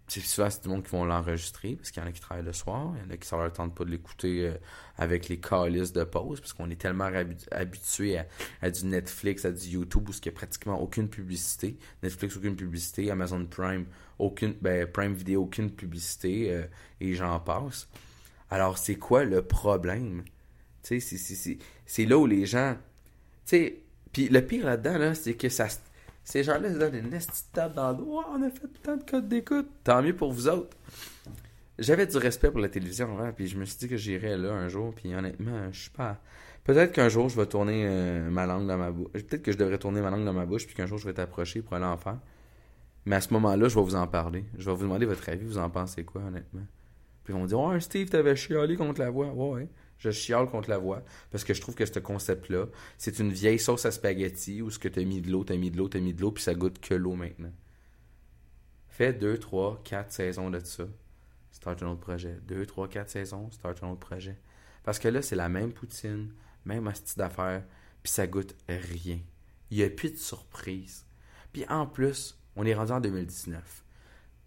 c'est 0.08 0.22
souvent 0.22 0.50
c'est 0.50 0.64
du 0.64 0.70
monde 0.70 0.84
qui 0.84 0.92
vont 0.92 1.06
l'enregistrer 1.06 1.76
parce 1.76 1.90
qu'il 1.90 2.02
y 2.02 2.06
en 2.06 2.10
a 2.10 2.12
qui 2.12 2.22
travaillent 2.22 2.46
le 2.46 2.54
soir, 2.54 2.94
il 2.96 3.04
y 3.04 3.08
en 3.08 3.14
a 3.14 3.18
qui 3.18 3.28
ça 3.28 3.38
leur 3.38 3.52
tente 3.52 3.74
pas 3.74 3.86
de 3.86 3.90
l'écouter 3.90 4.48
euh, 4.48 4.54
avec 4.98 5.28
les 5.30 5.40
calices 5.40 5.94
de 5.94 6.04
pause 6.04 6.40
parce 6.40 6.54
qu'on 6.54 6.70
est 6.70 6.80
tellement 6.80 7.10
habitué 7.52 8.20
à, 8.62 8.70
du 8.70 8.86
Netflix, 8.86 9.46
à 9.46 9.52
du 9.52 9.68
YouTube 9.68 10.08
où 10.08 10.12
il 10.12 10.22
n'y 10.24 10.30
a 10.30 10.32
pratiquement 10.32 10.80
aucune 10.80 11.10
publicité. 11.10 11.78
Netflix 12.04 12.38
aucune 12.38 12.56
publicité, 12.56 13.10
Amazon 13.10 13.46
Prime 13.46 13.86
aucune 14.20 14.54
ben, 14.62 14.86
Prime 14.86 15.14
Video 15.14 15.42
aucune 15.44 15.72
publicité 15.72 16.52
euh, 16.52 16.66
et 17.02 17.16
j'en 17.16 17.40
passe. 17.40 17.88
Alors 18.52 18.78
c'est 18.78 18.96
quoi 18.96 19.24
le 19.24 19.42
problème? 19.42 20.24
Tu 20.84 21.02
sais 21.02 21.58
c'est 21.88 22.06
là 22.06 22.18
où 22.20 22.28
les 22.28 22.46
gens 22.46 22.78
tu 23.46 23.58
sais 23.58 23.85
puis 24.16 24.30
le 24.30 24.42
pire 24.42 24.66
là-dedans 24.66 24.98
là, 24.98 25.14
c'est 25.14 25.34
que 25.34 25.50
ça 25.50 25.68
ces 26.24 26.42
gens-là 26.42 26.74
se 26.74 26.80
donnent 26.80 26.96
une 26.96 27.10
petite 27.10 27.52
dans 27.76 27.92
le 27.92 27.98
dos. 27.98 28.22
on 28.32 28.42
a 28.44 28.50
fait 28.50 28.70
tant 28.82 28.96
de 28.96 29.04
codes 29.04 29.28
d'écoute. 29.28 29.68
Tant 29.84 30.02
mieux 30.02 30.16
pour 30.16 30.32
vous 30.32 30.48
autres. 30.48 30.78
J'avais 31.80 32.08
du 32.08 32.16
respect 32.16 32.50
pour 32.50 32.62
la 32.62 32.70
télévision, 32.70 33.20
hein, 33.20 33.34
puis 33.36 33.48
je 33.48 33.58
me 33.58 33.66
suis 33.66 33.78
dit 33.78 33.90
que 33.90 33.98
j'irais 33.98 34.38
là 34.38 34.54
un 34.54 34.70
jour, 34.70 34.94
puis 34.96 35.14
honnêtement, 35.14 35.70
je 35.70 35.82
suis 35.82 35.90
pas. 35.90 36.18
Peut-être 36.64 36.94
qu'un 36.94 37.10
jour, 37.10 37.28
je 37.28 37.36
vais 37.36 37.46
tourner 37.46 37.84
euh, 37.86 38.30
ma 38.30 38.46
langue 38.46 38.68
dans 38.68 38.78
ma 38.78 38.90
bouche. 38.90 39.12
Peut-être 39.12 39.44
que 39.44 39.52
je 39.52 39.58
devrais 39.58 39.80
tourner 39.80 40.00
ma 40.00 40.12
langue 40.12 40.24
dans 40.24 40.32
ma 40.32 40.46
bouche, 40.46 40.66
puis 40.66 40.76
qu'un 40.76 40.86
jour, 40.86 40.98
je 40.98 41.06
vais 41.06 41.14
t'approcher 41.14 41.62
pour 41.62 41.74
aller 41.74 41.84
en 41.84 41.98
faire. 41.98 42.20
Mais 43.06 43.18
à 43.18 43.22
ce 43.22 43.34
moment-là, 43.34 43.68
je 43.68 43.76
vais 43.76 43.84
vous 43.84 43.96
en 43.96 44.08
parler. 44.08 44.46
Je 44.58 44.70
vais 44.70 44.78
vous 44.78 44.84
demander 44.84 45.06
votre 45.06 45.28
avis, 45.28 45.44
vous 45.44 45.58
en 45.58 45.70
pensez 45.70 46.06
quoi, 46.06 46.22
honnêtement? 46.22 46.66
Puis 47.26 47.34
ils 47.34 47.36
vont 47.36 47.44
me 47.44 47.48
dire, 47.50 47.60
ouais, 47.60 47.82
Steve, 47.82 48.08
t'avais 48.08 48.38
chialé 48.38 48.78
contre 48.78 49.02
la 49.02 49.10
voix. 49.10 49.28
Ouais, 49.34 49.68
je 49.98 50.12
chiale 50.12 50.48
contre 50.48 50.70
la 50.70 50.78
voix 50.78 51.04
parce 51.32 51.44
que 51.44 51.54
je 51.54 51.62
trouve 51.62 51.76
que 51.76 51.86
ce 51.86 52.00
concept-là, 52.00 52.68
c'est 52.98 53.20
une 53.20 53.32
vieille 53.32 53.60
sauce 53.60 53.86
à 53.86 53.92
spaghetti 53.92 54.62
où 54.62 54.70
ce 54.70 54.80
que 54.80 54.88
t'as 54.88 55.04
mis 55.04 55.22
de 55.22 55.32
l'eau, 55.32 55.44
t'as 55.44 55.58
mis 55.58 55.72
de 55.72 55.78
l'eau, 55.78 55.88
t'as 55.88 56.00
mis 56.00 56.14
de 56.14 56.22
l'eau, 56.22 56.32
puis 56.32 56.44
ça 56.44 56.54
goûte 56.54 56.80
que 56.80 56.94
l'eau 56.94 57.16
maintenant. 57.16 57.54
Fais 58.90 59.14
2, 59.14 59.38
3, 59.38 59.82
4 59.84 60.12
saisons 60.12 60.50
de 60.50 60.60
ça. 60.60 60.86
Start 61.52 61.84
un 61.84 61.88
autre 61.88 62.02
projet. 62.02 62.38
2, 62.48 62.66
3, 62.66 62.88
4 62.88 63.10
saisons, 63.10 63.52
start 63.52 63.84
un 63.84 63.90
autre 63.90 64.00
projet. 64.00 64.38
Parce 64.84 65.00
que 65.00 65.08
là, 65.08 65.22
c'est 65.22 65.36
la 65.36 65.50
même 65.50 65.74
poutine, 65.74 66.32
même 66.64 66.90
style 66.94 67.18
d'affaires, 67.18 67.64
puis 68.04 68.12
ça 68.12 68.28
goûte 68.28 68.56
rien. 68.68 69.20
Il 69.72 69.78
n'y 69.78 69.84
a 69.84 69.90
plus 69.90 70.12
de 70.12 70.18
surprise. 70.18 71.06
Puis 71.52 71.66
en 71.70 71.88
plus, 71.88 72.38
on 72.56 72.66
est 72.66 72.74
rendu 72.74 72.92
en 72.92 73.02
2019. 73.02 73.84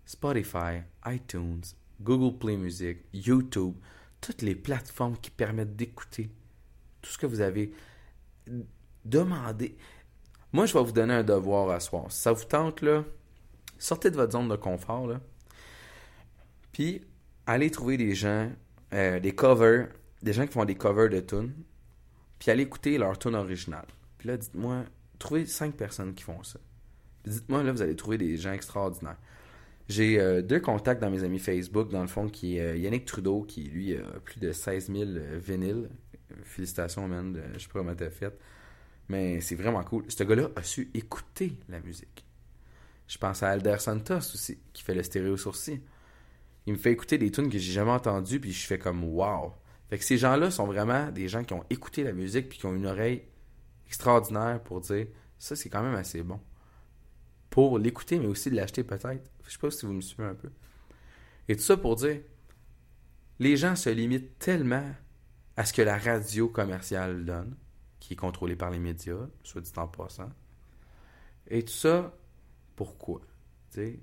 Spotify, 0.07 0.83
iTunes, 1.07 1.63
Google 2.01 2.39
Play 2.39 2.57
Music, 2.57 2.99
YouTube, 3.13 3.75
toutes 4.21 4.43
les 4.43 4.55
plateformes 4.55 5.17
qui 5.17 5.31
permettent 5.31 5.77
d'écouter 5.77 6.31
tout 7.03 7.11
ce 7.11 7.19
que 7.19 7.27
vous 7.27 7.41
avez 7.41 7.73
demandé. 9.05 9.77
Moi, 10.53 10.67
je 10.67 10.75
vais 10.75 10.83
vous 10.83 10.93
donner 10.93 11.15
un 11.15 11.23
devoir 11.23 11.71
à 11.71 11.81
soir. 11.81 12.11
Si 12.11 12.21
ça 12.21 12.33
vous 12.33 12.45
tente, 12.45 12.81
là, 12.83 13.05
sortez 13.79 14.11
de 14.11 14.17
votre 14.17 14.33
zone 14.33 14.49
de 14.49 14.57
confort. 14.57 15.11
Puis, 16.73 17.03
allez 17.47 17.71
trouver 17.71 17.97
des 17.97 18.15
gens, 18.15 18.51
euh, 18.93 19.21
des 19.21 19.35
covers, 19.35 19.89
des 20.23 20.33
gens 20.33 20.47
qui 20.47 20.53
font 20.53 20.65
des 20.65 20.75
covers 20.75 21.11
de 21.11 21.21
tunes, 21.21 21.53
puis 22.39 22.51
allez 22.51 22.63
écouter 22.63 22.99
leur 22.99 23.19
tune 23.19 23.35
originale. 23.35 23.87
Puis 24.19 24.29
là, 24.29 24.37
dites-moi, 24.37 24.85
trouvez 25.19 25.47
cinq 25.47 25.75
personnes 25.75 26.15
qui 26.15 26.25
font 26.25 26.43
ça. 26.43 26.59
Dites-moi, 27.25 27.63
là, 27.63 27.73
vous 27.73 27.83
allez 27.83 27.97
trouver 27.97 28.19
des 28.19 28.37
gens 28.37 28.53
extraordinaires. 28.53 29.19
J'ai 29.89 30.21
euh, 30.21 30.43
deux 30.43 30.61
contacts 30.61 31.01
dans 31.01 31.11
mes 31.11 31.25
amis 31.25 31.39
Facebook, 31.39 31.91
dans 31.91 32.03
le 32.03 32.09
fond, 32.09 32.29
qui 32.29 32.59
est 32.59 32.61
euh, 32.61 32.77
Yannick 32.77 33.07
Trudeau, 33.07 33.43
qui 33.43 33.63
lui 33.63 33.97
a 33.97 34.03
plus 34.23 34.39
de 34.39 34.53
16 34.53 34.93
000 34.93 35.03
euh, 35.03 35.39
vinyles. 35.43 35.89
Félicitations, 36.45 37.09
man. 37.09 37.41
je 37.55 37.59
sais 37.59 37.69
pas 37.69 37.79
comment 37.79 37.95
t'as 37.95 38.11
fait. 38.11 38.39
Mais 39.09 39.41
c'est 39.41 39.55
vraiment 39.55 39.83
cool. 39.83 40.05
Ce 40.09 40.23
gars-là 40.23 40.51
a 40.57 40.63
su 40.63 40.91
écouter 40.93 41.59
la 41.71 41.81
musique. 41.81 42.27
Je 43.07 43.17
pense 43.17 43.43
à 43.43 43.49
Alder 43.49 43.77
Santos 43.79 44.19
aussi, 44.19 44.59
qui 44.75 44.83
fait 44.83 44.95
le 44.95 45.03
stéréo 45.03 45.39
sourcil. 45.39 45.81
Il 46.67 46.75
me 46.75 46.79
fait 46.79 46.93
écouter 46.93 47.17
des 47.17 47.31
tunes 47.31 47.49
que 47.49 47.57
j'ai 47.57 47.73
jamais 47.73 47.91
entendues, 47.91 48.41
puis 48.41 48.53
je 48.53 48.67
fais 48.67 48.79
comme 48.79 49.03
wow. 49.03 49.55
Fait 49.89 49.97
que 49.97 50.05
ces 50.05 50.19
gens-là 50.19 50.51
sont 50.51 50.67
vraiment 50.67 51.11
des 51.11 51.29
gens 51.29 51.45
qui 51.45 51.55
ont 51.55 51.65
écouté 51.71 52.05
la 52.05 52.13
musique, 52.13 52.51
puis 52.51 52.59
qui 52.59 52.67
ont 52.67 52.77
une 52.77 52.87
oreille 52.87 53.23
extraordinaire 53.87 54.61
pour 54.63 54.83
dire 54.83 55.07
ça, 55.39 55.57
c'est 55.57 55.71
quand 55.71 55.83
même 55.83 55.95
assez 55.95 56.23
bon 56.23 56.39
pour 57.51 57.79
l'écouter, 57.79 58.19
mais 58.19 58.27
aussi 58.27 58.51
de 58.51 58.57
l'acheter 58.57 58.85
peut-être. 58.85 59.31
Je 59.45 59.51
sais 59.51 59.59
pas 59.59 59.71
si 59.71 59.87
vous 59.87 59.93
me 59.93 60.01
suivez 60.01 60.29
un 60.29 60.35
peu. 60.35 60.51
Et 61.49 61.57
tout 61.57 61.63
ça 61.63 61.77
pour 61.77 61.97
dire, 61.97 62.21
les 63.39 63.57
gens 63.57 63.77
se 63.77 63.91
limitent 63.91 64.39
tellement 64.39 64.95
à 65.57 65.65
ce 65.65 65.73
que 65.73 65.83
la 65.83 65.99
radio 65.99 66.49
commerciale 66.49 67.25
donne, 67.25 67.57
qui 68.01 68.13
est 68.13 68.17
contrôlée 68.17 68.57
par 68.57 68.71
les 68.71 68.79
médias, 68.79 69.27
soit 69.43 69.61
dit 69.61 69.73
en 69.77 69.89
passant. 69.89 70.31
Et 71.49 71.65
tout 71.65 71.73
ça, 71.73 72.15
pourquoi? 72.77 73.21
sais, 73.71 73.99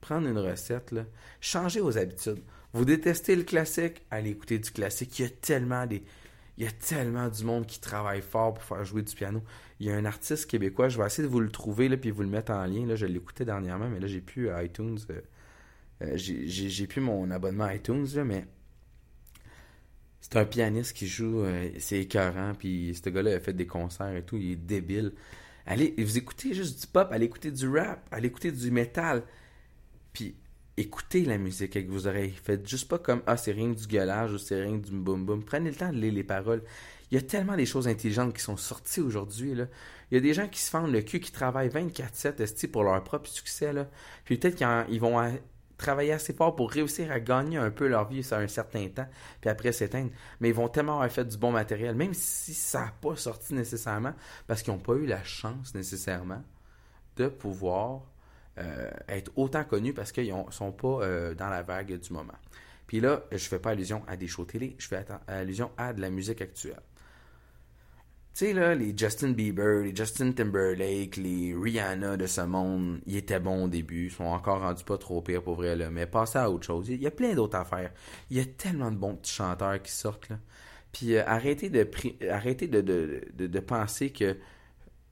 prendre 0.00 0.28
une 0.28 0.38
recette, 0.38 0.92
là, 0.92 1.04
changer 1.40 1.80
vos 1.80 1.96
habitudes. 1.98 2.42
Vous 2.72 2.84
détestez 2.84 3.36
le 3.36 3.42
classique, 3.42 4.02
allez 4.10 4.30
écouter 4.30 4.58
du 4.58 4.70
classique. 4.70 5.18
Il 5.18 5.22
y 5.22 5.24
a 5.26 5.30
tellement 5.30 5.86
des, 5.86 6.02
il 6.56 6.64
y 6.64 6.66
a 6.66 6.72
tellement 6.72 7.28
du 7.28 7.44
monde 7.44 7.66
qui 7.66 7.80
travaille 7.80 8.22
fort 8.22 8.54
pour 8.54 8.64
faire 8.64 8.84
jouer 8.84 9.02
du 9.02 9.14
piano. 9.14 9.42
Il 9.78 9.86
y 9.86 9.90
a 9.90 9.96
un 9.96 10.04
artiste 10.04 10.50
québécois, 10.50 10.88
je 10.88 10.98
vais 10.98 11.06
essayer 11.06 11.26
de 11.26 11.32
vous 11.32 11.40
le 11.40 11.50
trouver 11.50 11.88
là, 11.88 11.96
puis 11.96 12.10
vous 12.10 12.22
le 12.22 12.28
mettre 12.28 12.52
en 12.52 12.64
lien. 12.66 12.86
Là, 12.86 12.96
je 12.96 13.06
l'écoutais 13.06 13.44
dernièrement, 13.44 13.88
mais 13.88 14.00
là, 14.00 14.06
j'ai 14.06 14.20
plus 14.20 14.50
iTunes. 14.62 14.98
Euh, 15.10 15.20
euh, 16.02 16.16
j'ai 16.16 16.86
plus 16.86 17.00
mon 17.00 17.30
abonnement 17.30 17.68
iTunes, 17.70 18.06
mais 18.24 18.46
c'est 20.20 20.36
un 20.36 20.44
pianiste 20.44 20.94
qui 20.94 21.06
joue, 21.06 21.40
euh, 21.40 21.70
c'est 21.78 22.00
écœurant, 22.00 22.52
puis 22.58 22.94
ce 22.94 23.08
gars-là 23.10 23.36
a 23.36 23.40
fait 23.40 23.52
des 23.52 23.66
concerts 23.66 24.14
et 24.14 24.22
tout, 24.22 24.36
il 24.36 24.52
est 24.52 24.56
débile. 24.56 25.12
Allez, 25.66 25.94
vous 25.98 26.18
écoutez 26.18 26.54
juste 26.54 26.80
du 26.80 26.86
pop, 26.86 27.08
allez 27.10 27.26
écouter 27.26 27.50
du 27.50 27.68
rap, 27.68 28.06
allez 28.10 28.28
écouter 28.28 28.52
du 28.52 28.70
métal. 28.70 29.22
Puis 30.12 30.34
écoutez 30.76 31.24
la 31.24 31.38
musique 31.38 31.76
avec 31.76 31.88
vos 31.88 32.06
oreilles. 32.06 32.32
Faites 32.42 32.68
juste 32.68 32.88
pas 32.88 32.98
comme 32.98 33.22
Ah, 33.26 33.36
c'est 33.36 33.52
rien 33.52 33.68
du 33.68 33.86
gueulage 33.86 34.32
ou 34.32 34.38
c'est 34.38 34.62
rien 34.62 34.76
du 34.76 34.90
boum 34.90 35.24
boum. 35.24 35.44
Prenez 35.44 35.70
le 35.70 35.76
temps 35.76 35.92
de 35.92 35.98
lire 35.98 36.12
les 36.12 36.24
paroles. 36.24 36.62
Il 37.10 37.16
y 37.16 37.18
a 37.18 37.22
tellement 37.22 37.56
des 37.56 37.66
choses 37.66 37.88
intelligentes 37.88 38.34
qui 38.34 38.42
sont 38.42 38.56
sorties 38.56 39.00
aujourd'hui. 39.00 39.54
Là. 39.54 39.66
Il 40.10 40.14
y 40.14 40.18
a 40.18 40.20
des 40.20 40.32
gens 40.34 40.48
qui 40.48 40.60
se 40.60 40.70
fendent 40.70 40.92
le 40.92 41.02
cul, 41.02 41.20
qui 41.20 41.32
travaillent 41.32 41.68
24-7 41.68 42.68
pour 42.68 42.84
leur 42.84 43.02
propre 43.02 43.28
succès. 43.28 43.72
Là. 43.72 43.88
Puis 44.24 44.38
peut-être 44.38 44.56
qu'ils 44.56 45.00
vont 45.00 45.18
travailler 45.80 46.12
assez 46.12 46.32
fort 46.32 46.54
pour 46.54 46.70
réussir 46.70 47.10
à 47.10 47.18
gagner 47.18 47.56
un 47.56 47.70
peu 47.70 47.88
leur 47.88 48.06
vie 48.06 48.22
ça 48.22 48.38
un 48.38 48.48
certain 48.48 48.86
temps, 48.88 49.08
puis 49.40 49.50
après 49.50 49.72
s'éteindre. 49.72 50.10
Mais 50.38 50.50
ils 50.50 50.54
vont 50.54 50.68
tellement 50.68 50.94
avoir 50.94 51.10
fait 51.10 51.24
du 51.24 51.38
bon 51.38 51.50
matériel, 51.50 51.94
même 51.94 52.14
si 52.14 52.54
ça 52.54 52.80
n'a 52.80 52.92
pas 53.00 53.16
sorti 53.16 53.54
nécessairement, 53.54 54.12
parce 54.46 54.62
qu'ils 54.62 54.72
n'ont 54.72 54.78
pas 54.78 54.94
eu 54.94 55.06
la 55.06 55.24
chance 55.24 55.74
nécessairement 55.74 56.42
de 57.16 57.28
pouvoir 57.28 58.02
euh, 58.58 58.90
être 59.08 59.30
autant 59.36 59.64
connus 59.64 59.92
parce 59.92 60.12
qu'ils 60.12 60.34
ne 60.34 60.50
sont 60.50 60.72
pas 60.72 61.02
euh, 61.02 61.34
dans 61.34 61.48
la 61.48 61.62
vague 61.62 61.98
du 61.98 62.12
moment. 62.12 62.34
Puis 62.86 63.00
là, 63.00 63.22
je 63.30 63.38
fais 63.38 63.58
pas 63.58 63.70
allusion 63.70 64.02
à 64.08 64.16
des 64.16 64.26
shows 64.26 64.44
télé, 64.44 64.74
je 64.78 64.88
fais 64.88 65.04
allusion 65.28 65.70
à 65.76 65.92
de 65.92 66.00
la 66.00 66.10
musique 66.10 66.42
actuelle. 66.42 66.80
Tu 68.34 68.46
sais, 68.46 68.52
là, 68.52 68.74
les 68.74 68.96
Justin 68.96 69.30
Bieber, 69.30 69.82
les 69.82 69.94
Justin 69.94 70.32
Timberlake, 70.32 71.16
les 71.16 71.54
Rihanna 71.54 72.16
de 72.16 72.26
ce 72.26 72.40
monde, 72.40 73.00
ils 73.06 73.16
étaient 73.16 73.40
bons 73.40 73.64
au 73.64 73.68
début, 73.68 74.06
ils 74.06 74.10
sont 74.10 74.24
encore 74.24 74.60
rendus 74.60 74.84
pas 74.84 74.98
trop 74.98 75.20
pires 75.20 75.42
pour 75.42 75.56
vrai, 75.56 75.76
là, 75.76 75.90
mais 75.90 76.06
passez 76.06 76.38
à 76.38 76.50
autre 76.50 76.66
chose. 76.66 76.88
Il 76.88 77.00
y 77.00 77.06
a 77.06 77.10
plein 77.10 77.34
d'autres 77.34 77.58
affaires. 77.58 77.92
Il 78.30 78.36
y 78.36 78.40
a 78.40 78.44
tellement 78.44 78.90
de 78.90 78.96
bons 78.96 79.16
petits 79.16 79.32
chanteurs 79.32 79.80
qui 79.82 79.92
sortent, 79.92 80.28
là. 80.28 80.38
Puis 80.92 81.14
euh, 81.14 81.22
arrêtez, 81.26 81.70
de, 81.70 81.88
arrêtez 82.30 82.66
de, 82.66 82.80
de, 82.80 83.24
de, 83.34 83.46
de 83.46 83.60
penser 83.60 84.10
que 84.10 84.36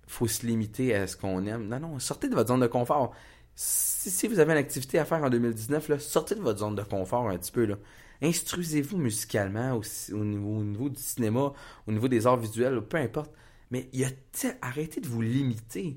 faut 0.09 0.27
se 0.27 0.47
limiter 0.47 0.95
à 0.95 1.07
ce 1.07 1.17
qu'on 1.17 1.47
aime. 1.47 1.69
Non, 1.69 1.81
non, 1.81 1.99
sortez 1.99 2.29
de 2.29 2.35
votre 2.35 2.49
zone 2.49 2.61
de 2.61 2.67
confort 2.67 3.15
si, 3.61 4.29
vous 4.29 4.39
avez 4.39 4.53
une 4.53 4.59
activité 4.59 5.01
à 5.01 5.05
faire 5.05 5.23
en 5.25 5.31
2019, 5.31 5.99
sortez 5.99 6.37
de 6.37 6.41
votre 6.41 6.61
zone 6.61 6.77
de 6.77 6.83
confort 6.83 7.29
un 7.29 7.37
petit 7.37 7.51
peu. 7.51 7.69
Instruisez-vous 8.23 8.97
musicalement 8.99 9.81
au, 10.13 10.25
niveau, 10.25 10.89
du 10.89 11.01
cinéma, 11.01 11.53
au 11.89 11.93
niveau 11.93 12.07
des 12.07 12.29
arts 12.29 12.37
visuels, 12.37 12.81
peu 12.83 12.99
importe. 12.99 13.33
Mais 13.73 13.89
y 13.93 14.05
a 14.05 14.11
arrêtez 14.63 15.01
de 15.01 15.09
vous 15.09 15.23
limiter. 15.23 15.97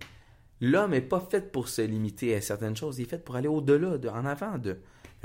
L'homme 0.59 0.91
n'est 0.91 1.01
pas 1.01 1.19
fait 1.19 1.51
pour 1.51 1.69
se 1.69 1.83
limiter 1.83 2.35
à 2.35 2.41
certaines 2.41 2.75
choses, 2.75 2.97
il 2.97 3.03
est 3.03 3.09
fait 3.09 3.23
pour 3.23 3.35
aller 3.35 3.47
au-delà, 3.47 3.97
en 4.11 4.25
avant 4.25 4.57
de. 4.57 4.79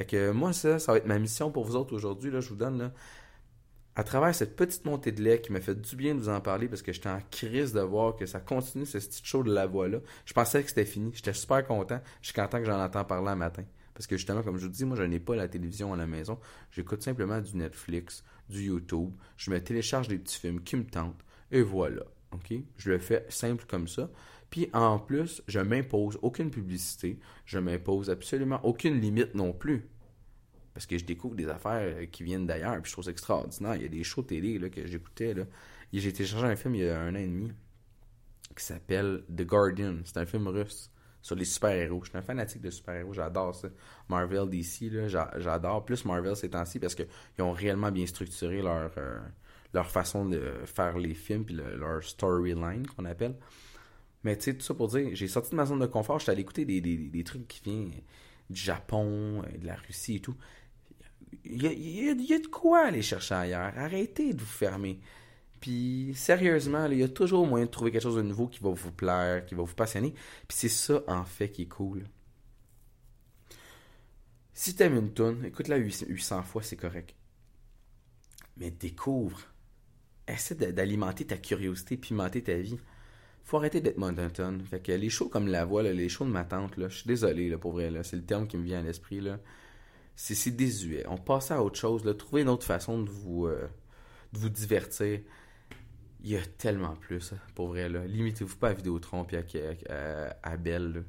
Que 0.06 0.30
moi, 0.30 0.52
ça, 0.52 0.78
ça 0.78 0.92
va 0.92 0.98
être 0.98 1.06
ma 1.06 1.18
mission 1.18 1.50
pour 1.50 1.64
vous 1.64 1.74
autres 1.74 1.94
aujourd'hui. 1.94 2.30
Je 2.30 2.48
vous 2.50 2.54
donne 2.54 2.78
là, 2.78 2.92
à 3.96 4.04
travers 4.04 4.34
cette 4.34 4.56
petite 4.56 4.84
montée 4.84 5.10
de 5.10 5.22
lait 5.22 5.40
qui 5.40 5.50
m'a 5.50 5.60
fait 5.60 5.74
du 5.74 5.96
bien 5.96 6.14
de 6.14 6.20
vous 6.20 6.28
en 6.28 6.40
parler 6.42 6.68
parce 6.68 6.82
que 6.82 6.92
j'étais 6.92 7.08
en 7.08 7.20
crise 7.30 7.72
de 7.72 7.80
voir 7.80 8.14
que 8.14 8.26
ça 8.26 8.40
continue 8.40 8.84
ce 8.84 8.98
petit 8.98 9.22
show 9.24 9.42
de 9.42 9.52
la 9.52 9.66
voix 9.66 9.88
là. 9.88 9.98
Je 10.26 10.34
pensais 10.34 10.62
que 10.62 10.68
c'était 10.68 10.84
fini. 10.84 11.12
J'étais 11.14 11.32
super 11.32 11.66
content. 11.66 12.00
Je 12.20 12.26
suis 12.28 12.34
content 12.34 12.58
que 12.58 12.66
j'en 12.66 12.78
entends 12.78 13.04
parler 13.04 13.28
un 13.28 13.36
matin. 13.36 13.64
Parce 13.94 14.06
que 14.06 14.18
justement, 14.18 14.42
comme 14.42 14.58
je 14.58 14.66
vous 14.66 14.70
dis, 14.70 14.84
moi 14.84 14.98
je 14.98 15.02
n'ai 15.02 15.18
pas 15.18 15.34
la 15.34 15.48
télévision 15.48 15.94
à 15.94 15.96
la 15.96 16.06
maison. 16.06 16.38
J'écoute 16.70 17.02
simplement 17.02 17.40
du 17.40 17.56
Netflix, 17.56 18.22
du 18.50 18.64
YouTube. 18.64 19.12
Je 19.38 19.50
me 19.50 19.58
télécharge 19.58 20.08
des 20.08 20.18
petits 20.18 20.38
films 20.38 20.62
qui 20.62 20.76
me 20.76 20.84
tentent. 20.84 21.24
Et 21.50 21.62
voilà. 21.62 22.02
OK? 22.32 22.52
Je 22.76 22.90
le 22.90 22.98
fais 22.98 23.24
simple 23.30 23.64
comme 23.66 23.88
ça. 23.88 24.10
Puis 24.50 24.68
en 24.74 24.98
plus, 24.98 25.42
je 25.48 25.58
m'impose 25.58 26.18
aucune 26.20 26.50
publicité. 26.50 27.18
Je 27.46 27.58
m'impose 27.58 28.10
absolument 28.10 28.60
aucune 28.62 29.00
limite 29.00 29.34
non 29.34 29.54
plus 29.54 29.88
parce 30.76 30.84
que 30.84 30.98
je 30.98 31.06
découvre 31.06 31.34
des 31.34 31.48
affaires 31.48 31.80
euh, 31.96 32.04
qui 32.04 32.22
viennent 32.22 32.46
d'ailleurs, 32.46 32.74
puis 32.82 32.90
je 32.90 32.92
trouve 32.92 33.06
ça 33.06 33.10
extraordinaire. 33.10 33.76
Il 33.76 33.82
y 33.82 33.84
a 33.86 33.88
des 33.88 34.04
shows 34.04 34.24
télé 34.24 34.58
là, 34.58 34.68
que 34.68 34.86
j'écoutais. 34.86 35.34
J'ai 35.90 36.12
téléchargé 36.12 36.46
un 36.46 36.54
film 36.54 36.74
il 36.74 36.82
y 36.82 36.88
a 36.90 37.00
un 37.00 37.14
an 37.14 37.18
et 37.18 37.26
demi 37.26 37.50
qui 38.54 38.62
s'appelle 38.62 39.24
The 39.34 39.46
Guardian. 39.46 40.00
C'est 40.04 40.18
un 40.18 40.26
film 40.26 40.48
russe 40.48 40.90
sur 41.22 41.34
les 41.34 41.46
super-héros. 41.46 42.02
Je 42.04 42.10
suis 42.10 42.18
un 42.18 42.20
fanatique 42.20 42.60
de 42.60 42.68
super-héros, 42.68 43.14
j'adore 43.14 43.54
ça. 43.54 43.68
Marvel, 44.10 44.50
DC, 44.50 45.08
j'adore 45.38 45.82
plus 45.82 46.04
Marvel 46.04 46.36
ces 46.36 46.50
temps-ci 46.50 46.78
parce 46.78 46.94
qu'ils 46.94 47.06
ont 47.38 47.52
réellement 47.52 47.90
bien 47.90 48.04
structuré 48.04 48.60
leur, 48.60 48.90
euh, 48.98 49.18
leur 49.72 49.90
façon 49.90 50.26
de 50.26 50.42
faire 50.66 50.98
les 50.98 51.14
films 51.14 51.46
puis 51.46 51.54
leur 51.54 52.04
storyline 52.04 52.86
qu'on 52.86 53.06
appelle. 53.06 53.36
Mais 54.24 54.36
tu 54.36 54.42
sais, 54.42 54.54
tout 54.54 54.62
ça 54.62 54.74
pour 54.74 54.88
dire, 54.88 55.08
j'ai 55.14 55.26
sorti 55.26 55.52
de 55.52 55.56
ma 55.56 55.64
zone 55.64 55.78
de 55.78 55.86
confort, 55.86 56.18
j'étais 56.18 56.32
allé 56.32 56.42
écouter 56.42 56.66
des, 56.66 56.82
des, 56.82 57.24
trucs 57.24 57.48
qui 57.48 57.62
viennent 57.62 57.92
du 58.50 58.60
Japon, 58.60 59.42
euh, 59.42 59.58
de 59.58 59.66
la 59.66 59.76
Russie 59.76 60.16
et 60.16 60.20
tout. 60.20 60.36
Il 61.44 61.62
y 61.62 62.08
a, 62.08 62.14
de 62.38 62.46
quoi 62.46 62.86
aller 62.86 63.02
chercher 63.02 63.34
ailleurs. 63.34 63.72
Arrêtez 63.76 64.32
de 64.32 64.40
vous 64.40 64.46
fermer. 64.46 65.00
Puis 65.60 66.12
sérieusement, 66.14 66.86
il 66.86 66.98
y 66.98 67.02
a 67.02 67.08
toujours 67.08 67.46
moyen 67.46 67.66
de 67.66 67.70
trouver 67.70 67.90
quelque 67.90 68.02
chose 68.02 68.16
de 68.16 68.22
nouveau 68.22 68.46
qui 68.46 68.60
va 68.62 68.70
vous 68.70 68.92
plaire, 68.92 69.44
qui 69.46 69.54
va 69.54 69.62
vous 69.62 69.74
passionner. 69.74 70.12
Puis 70.46 70.56
c'est 70.58 70.68
ça 70.68 71.02
en 71.06 71.24
fait 71.24 71.50
qui 71.50 71.62
est 71.62 71.68
cool. 71.68 72.04
Si 74.52 74.74
t'aimes 74.74 74.96
une 74.96 75.12
tune, 75.12 75.44
écoute-la 75.44 75.76
800 75.76 76.42
fois, 76.42 76.62
c'est 76.62 76.76
correct. 76.76 77.14
Mais 78.56 78.70
découvre. 78.70 79.40
Essaie 80.26 80.54
d'alimenter 80.54 81.26
ta 81.26 81.36
curiosité, 81.36 81.96
pimenter 81.96 82.42
ta 82.42 82.54
vie. 82.54 82.78
Faut 83.44 83.58
arrêter 83.58 83.80
d'être 83.80 83.98
monotone. 83.98 84.62
Fait 84.64 84.80
que 84.80 84.92
les 84.92 85.10
shows 85.10 85.28
comme 85.28 85.46
la 85.46 85.64
voix, 85.64 85.82
les 85.82 86.08
shows 86.08 86.24
de 86.24 86.30
ma 86.30 86.44
tante, 86.44 86.76
là, 86.78 86.88
je 86.88 86.96
suis 86.96 87.06
désolé 87.06 87.48
là, 87.48 87.58
pour 87.58 87.72
vrai, 87.72 87.90
là, 87.90 88.02
c'est 88.02 88.16
le 88.16 88.24
terme 88.24 88.48
qui 88.48 88.56
me 88.56 88.64
vient 88.64 88.80
à 88.80 88.82
l'esprit. 88.82 89.20
Là. 89.20 89.38
C'est, 90.16 90.50
désuet. 90.50 91.04
On 91.08 91.18
passe 91.18 91.50
à 91.50 91.62
autre 91.62 91.78
chose. 91.78 92.04
Là. 92.04 92.14
Trouvez 92.14 92.42
une 92.42 92.48
autre 92.48 92.64
façon 92.64 93.02
de 93.02 93.10
vous, 93.10 93.46
euh, 93.46 93.68
de 94.32 94.38
vous 94.38 94.48
divertir 94.48 95.20
il 96.26 96.32
y 96.32 96.36
a 96.36 96.44
tellement 96.58 96.96
plus, 96.96 97.32
hein, 97.32 97.38
pour 97.54 97.68
vrai. 97.68 97.88
Là. 97.88 98.04
Limitez-vous 98.04 98.56
pas 98.56 98.70
à 98.70 98.72
Vidéotron 98.72 99.24
et 99.30 99.38
à, 100.42 100.56
Belle. 100.56 101.04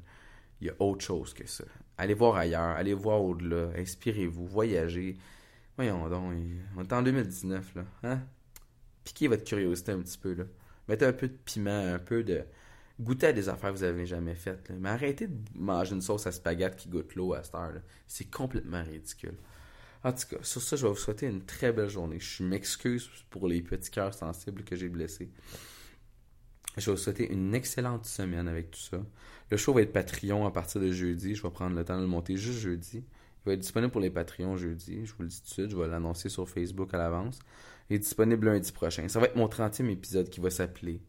Il 0.60 0.68
y 0.68 0.70
a 0.70 0.74
autre 0.78 1.04
chose 1.04 1.34
que 1.34 1.46
ça. 1.46 1.64
Allez 1.96 2.14
voir 2.14 2.36
ailleurs, 2.36 2.76
allez 2.76 2.94
voir 2.94 3.22
au-delà, 3.22 3.70
inspirez-vous, 3.76 4.46
voyagez. 4.46 5.16
Voyons 5.76 6.08
donc, 6.08 6.34
on 6.76 6.82
est 6.82 6.92
en 6.92 7.02
2019, 7.02 7.74
là. 7.74 7.84
Hein? 8.04 8.20
Piquez 9.02 9.26
votre 9.26 9.42
curiosité 9.42 9.90
un 9.90 10.00
petit 10.00 10.18
peu, 10.18 10.34
là. 10.34 10.44
Mettez 10.86 11.06
un 11.06 11.12
peu 11.12 11.26
de 11.26 11.36
piment, 11.44 11.94
un 11.94 11.98
peu 11.98 12.22
de... 12.22 12.44
Goûtez 13.00 13.28
à 13.28 13.32
des 13.32 13.48
affaires 13.48 13.72
que 13.72 13.78
vous 13.78 13.84
n'avez 13.84 14.06
jamais 14.06 14.34
faites. 14.34 14.70
Mais 14.70 14.88
arrêtez 14.88 15.28
de 15.28 15.36
manger 15.54 15.94
une 15.94 16.02
sauce 16.02 16.26
à 16.26 16.32
spaghetti 16.32 16.76
qui 16.76 16.88
goûte 16.88 17.14
l'eau 17.14 17.32
à 17.34 17.44
cette 17.44 17.54
heure. 17.54 17.80
C'est 18.08 18.28
complètement 18.28 18.82
ridicule. 18.82 19.36
En 20.02 20.12
tout 20.12 20.26
cas, 20.28 20.42
sur 20.42 20.62
ça, 20.62 20.76
je 20.76 20.82
vais 20.82 20.92
vous 20.92 20.98
souhaiter 20.98 21.26
une 21.26 21.44
très 21.44 21.72
belle 21.72 21.88
journée. 21.88 22.18
Je 22.18 22.42
m'excuse 22.42 23.08
pour 23.30 23.46
les 23.46 23.62
petits 23.62 23.90
cœurs 23.90 24.14
sensibles 24.14 24.64
que 24.64 24.74
j'ai 24.74 24.88
blessés. 24.88 25.30
Je 26.76 26.86
vais 26.86 26.92
vous 26.92 27.02
souhaiter 27.02 27.32
une 27.32 27.54
excellente 27.54 28.04
semaine 28.04 28.48
avec 28.48 28.70
tout 28.70 28.80
ça. 28.80 28.98
Le 29.50 29.56
show 29.56 29.72
va 29.72 29.82
être 29.82 29.92
Patreon 29.92 30.46
à 30.46 30.50
partir 30.50 30.80
de 30.80 30.90
jeudi. 30.90 31.34
Je 31.34 31.42
vais 31.42 31.50
prendre 31.50 31.76
le 31.76 31.84
temps 31.84 31.96
de 31.96 32.02
le 32.02 32.08
monter 32.08 32.36
juste 32.36 32.60
jeudi. 32.60 32.98
Il 32.98 33.46
va 33.46 33.52
être 33.52 33.60
disponible 33.60 33.92
pour 33.92 34.00
les 34.00 34.10
Patreons 34.10 34.56
jeudi. 34.56 35.06
Je 35.06 35.14
vous 35.14 35.22
le 35.22 35.28
dis 35.28 35.40
tout 35.40 35.48
de 35.48 35.52
suite. 35.52 35.70
Je 35.70 35.76
vais 35.76 35.88
l'annoncer 35.88 36.28
sur 36.28 36.48
Facebook 36.48 36.92
à 36.94 36.98
l'avance. 36.98 37.38
Il 37.90 37.96
est 37.96 38.00
disponible 38.00 38.46
lundi 38.46 38.70
prochain. 38.72 39.08
Ça 39.08 39.20
va 39.20 39.26
être 39.26 39.36
mon 39.36 39.46
30e 39.46 39.88
épisode 39.88 40.28
qui 40.28 40.40
va 40.40 40.50
s'appeler 40.50 41.00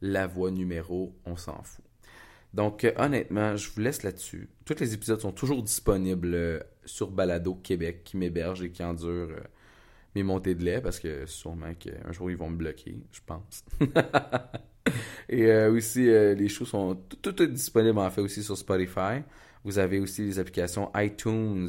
La 0.00 0.26
voix 0.26 0.50
numéro 0.50 1.14
On 1.26 1.36
s'en 1.36 1.62
fout. 1.62 1.84
Donc, 2.54 2.84
euh, 2.84 2.92
honnêtement, 2.96 3.56
je 3.56 3.70
vous 3.70 3.80
laisse 3.80 4.02
là-dessus. 4.02 4.48
Tous 4.64 4.78
les 4.80 4.94
épisodes 4.94 5.20
sont 5.20 5.32
toujours 5.32 5.62
disponibles 5.62 6.34
euh, 6.34 6.60
sur 6.84 7.10
Balado 7.10 7.54
Québec, 7.54 8.02
qui 8.04 8.16
m'héberge 8.16 8.62
et 8.62 8.70
qui 8.70 8.82
endure 8.82 9.28
euh, 9.30 9.40
mes 10.16 10.22
montées 10.22 10.54
de 10.54 10.64
lait, 10.64 10.80
parce 10.80 10.98
que 10.98 11.26
sûrement 11.26 11.74
qu'un 11.74 12.12
jour, 12.12 12.30
ils 12.30 12.36
vont 12.36 12.50
me 12.50 12.56
bloquer, 12.56 12.98
je 13.12 13.20
pense. 13.24 13.64
et 15.28 15.52
aussi, 15.66 16.06
les 16.06 16.48
shows 16.48 16.64
sont 16.64 16.96
toutes 17.22 17.42
disponibles, 17.42 17.98
en 17.98 18.10
fait, 18.10 18.20
aussi 18.20 18.42
sur 18.42 18.58
Spotify. 18.58 19.22
Vous 19.62 19.78
avez 19.78 20.00
aussi 20.00 20.22
les 20.22 20.38
applications 20.40 20.90
iTunes, 20.96 21.68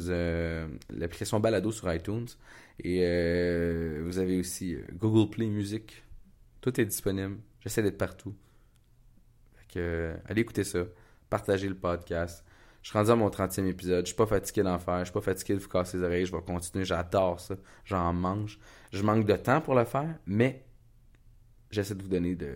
l'application 0.90 1.38
Balado 1.38 1.70
sur 1.70 1.92
iTunes. 1.92 2.26
Et 2.82 4.00
vous 4.00 4.18
avez 4.18 4.40
aussi 4.40 4.76
Google 4.94 5.30
Play 5.30 5.46
Music. 5.46 6.02
Tout 6.60 6.80
est 6.80 6.86
disponible. 6.86 7.36
J'essaie 7.62 7.82
d'être 7.82 7.98
partout 7.98 8.34
allez 9.78 10.42
écouter 10.42 10.64
ça. 10.64 10.80
Partagez 11.30 11.68
le 11.68 11.74
podcast. 11.74 12.44
Je 12.82 12.88
suis 12.88 12.98
rendu 12.98 13.10
à 13.10 13.16
mon 13.16 13.28
30e 13.28 13.66
épisode. 13.66 14.04
Je 14.04 14.08
suis 14.08 14.16
pas 14.16 14.26
fatigué 14.26 14.62
d'en 14.62 14.78
faire. 14.78 15.00
Je 15.00 15.04
suis 15.04 15.12
pas 15.12 15.20
fatigué 15.20 15.54
de 15.54 15.60
vous 15.60 15.68
casser 15.68 15.98
les 15.98 16.04
oreilles. 16.04 16.26
Je 16.26 16.32
vais 16.32 16.42
continuer. 16.42 16.84
J'adore 16.84 17.40
ça. 17.40 17.54
J'en 17.84 18.12
mange. 18.12 18.58
Je 18.92 19.02
manque 19.02 19.24
de 19.24 19.36
temps 19.36 19.60
pour 19.60 19.74
le 19.74 19.84
faire, 19.84 20.18
mais 20.26 20.64
j'essaie 21.70 21.94
de 21.94 22.02
vous 22.02 22.08
donner 22.08 22.34
de, 22.34 22.54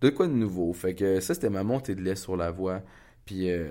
de 0.00 0.10
quoi 0.10 0.26
de 0.26 0.32
nouveau. 0.32 0.72
Fait 0.72 0.94
que 0.94 1.20
ça, 1.20 1.34
c'était 1.34 1.50
ma 1.50 1.62
montée 1.62 1.94
de 1.94 2.02
lait 2.02 2.16
sur 2.16 2.36
la 2.36 2.50
voix. 2.50 2.82
Puis 3.24 3.50
euh, 3.50 3.68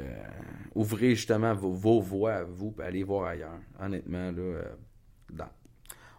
ouvrez 0.76 1.16
justement 1.16 1.54
vos, 1.54 1.72
vos 1.72 2.02
voix, 2.02 2.44
vous, 2.44 2.76
allez 2.80 3.04
voir 3.04 3.30
ailleurs. 3.30 3.60
Honnêtement, 3.80 4.32
là, 4.32 4.42
euh, 4.42 4.76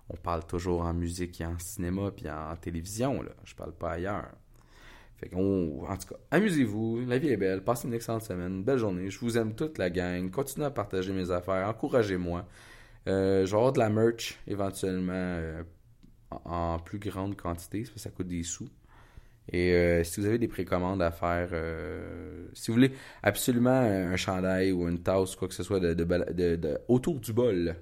on 0.09 0.17
parle 0.17 0.47
toujours 0.47 0.83
en 0.83 0.95
musique 0.95 1.41
et 1.41 1.47
en 1.47 1.59
cinéma 1.59 2.11
puis 2.11 2.31
en 2.31 2.55
télévision. 2.57 3.23
Là. 3.23 3.31
Je 3.45 3.55
parle 3.55 3.73
pas 3.73 3.93
ailleurs. 3.93 4.29
Fait 5.17 5.35
en 5.35 5.97
tout 5.97 6.09
cas, 6.09 6.21
amusez-vous, 6.31 7.07
la 7.07 7.17
vie 7.17 7.29
est 7.29 7.39
belle, 7.39 7.65
passez 7.65 7.89
une 7.89 7.95
excellente 7.95 8.23
semaine, 8.23 8.57
une 8.57 8.65
belle 8.65 8.79
journée. 8.79 9.09
Je 9.09 9.19
vous 9.19 9.39
aime 9.39 9.55
toute 9.55 9.79
la 9.79 9.89
gang. 9.89 10.31
Continuez 10.31 10.67
à 10.67 10.71
partager 10.71 11.13
mes 11.13 11.31
affaires, 11.31 11.67
encouragez-moi. 11.69 12.47
Euh, 13.09 13.47
je 13.47 13.51
vais 13.51 13.57
avoir 13.57 13.73
de 13.73 13.79
la 13.79 13.89
merch 13.89 14.39
éventuellement 14.47 15.13
euh, 15.15 15.63
en 16.31 16.79
plus 16.79 16.99
grande 16.99 17.35
quantité, 17.35 17.81
parce 17.81 17.93
que 17.93 17.99
ça 17.99 18.11
coûte 18.11 18.27
des 18.27 18.43
sous. 18.43 18.69
Et 19.51 19.73
euh, 19.73 20.05
si 20.05 20.21
vous 20.21 20.27
avez 20.27 20.39
des 20.39 20.49
précommandes 20.49 21.01
à 21.01 21.13
faire, 21.13 21.49
euh, 21.53 22.49
si 22.53 22.71
vous 22.71 22.75
voulez 22.75 22.93
absolument 23.23 23.71
un 23.71 24.17
chandail 24.17 24.73
ou 24.73 24.87
une 24.87 25.03
tasse, 25.03 25.35
quoi 25.37 25.49
que 25.49 25.55
ce 25.55 25.63
soit 25.63 25.81
de 25.81 26.79
autour 26.89 27.21
du 27.21 27.33
bol, 27.33 27.77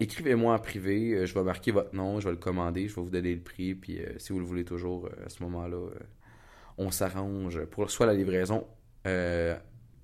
écrivez-moi 0.00 0.54
en 0.54 0.58
privé, 0.58 1.12
euh, 1.12 1.26
je 1.26 1.34
vais 1.34 1.42
marquer 1.42 1.70
votre 1.70 1.94
nom, 1.94 2.20
je 2.20 2.26
vais 2.26 2.32
le 2.32 2.38
commander, 2.38 2.88
je 2.88 2.94
vais 2.94 3.02
vous 3.02 3.10
donner 3.10 3.34
le 3.34 3.40
prix, 3.40 3.74
puis 3.74 4.00
euh, 4.00 4.18
si 4.18 4.32
vous 4.32 4.38
le 4.38 4.44
voulez 4.44 4.64
toujours, 4.64 5.06
euh, 5.06 5.26
à 5.26 5.28
ce 5.28 5.42
moment-là, 5.42 5.78
on 6.78 6.90
s'arrange 6.90 7.64
pour 7.66 7.90
soit 7.90 8.06
la 8.06 8.14
livraison 8.14 8.66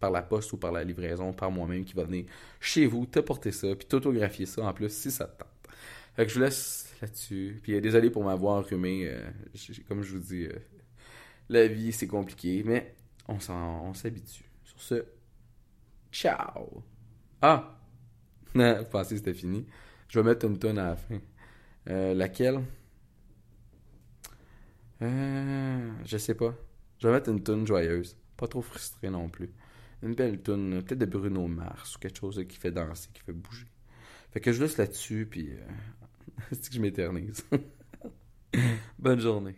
par 0.01 0.11
la 0.11 0.22
poste 0.22 0.53
ou 0.53 0.57
par 0.57 0.70
la 0.70 0.85
livraison 0.85 1.33
par 1.33 1.51
moi-même 1.51 1.85
qui 1.85 1.94
va 1.94 2.05
venir 2.05 2.27
chez 2.61 2.87
vous, 2.87 3.07
te 3.07 3.18
porter 3.20 3.53
ça, 3.53 3.74
puis 3.74 3.87
t'autographier 3.87 4.46
ça 4.46 4.62
en 4.62 4.72
plus 4.72 4.92
si 4.92 5.11
ça 5.11 5.27
te 5.27 5.38
tente. 5.40 5.74
Fait 6.14 6.24
que 6.24 6.31
je 6.31 6.35
vous 6.35 6.40
laisse 6.40 6.92
là-dessus. 7.01 7.61
Puis 7.62 7.81
désolé 7.81 8.11
pour 8.11 8.24
m'avoir 8.24 8.57
enrhumé, 8.57 9.12
comme 9.88 10.03
je 10.03 10.12
vous 10.12 10.22
dis, 10.22 10.48
la 11.48 11.66
vie 11.66 11.92
c'est 11.92 12.07
compliqué, 12.07 12.62
mais 12.64 12.94
on 13.29 13.94
s'habitue. 13.94 14.44
Sur 14.64 14.81
ce, 14.81 15.05
ciao! 16.12 16.83
Ah! 17.40 17.77
Je 20.09 20.18
vais 20.18 20.25
mettre 20.25 20.47
une 20.47 20.59
tonne 20.59 20.79
à 20.79 20.90
la 20.90 20.97
fin. 20.97 21.21
Euh, 21.88 22.14
laquelle? 22.14 22.61
Euh, 25.03 25.90
je 26.05 26.16
sais 26.18 26.35
pas. 26.35 26.55
Je 26.99 27.09
vais 27.09 27.14
mettre 27.14 27.31
une 27.31 27.42
tonne 27.42 27.66
joyeuse. 27.66 28.16
Pas 28.37 28.49
trop 28.49 28.62
frustrée 28.62 29.11
non 29.11 29.29
plus. 29.29 29.51
Une 30.03 30.14
belle 30.14 30.40
tonne, 30.40 30.83
peut-être 30.83 31.01
de 31.01 31.07
Bruno 31.07 31.47
Mars 31.47 31.97
ou 31.97 31.99
quelque 31.99 32.18
chose 32.18 32.42
qui 32.49 32.57
fait 32.57 32.71
danser, 32.71 33.09
qui 33.12 33.23
fait 33.23 33.33
bouger. 33.33 33.66
Fait 34.31 34.40
que 34.40 34.53
je 34.53 34.62
laisse 34.62 34.77
là-dessus, 34.77 35.27
puis 35.31 35.51
euh, 35.53 35.66
c'est 36.53 36.68
que 36.68 36.75
je 36.75 36.81
m'éternise. 36.81 37.44
Bonne 38.99 39.21
journée. 39.21 39.57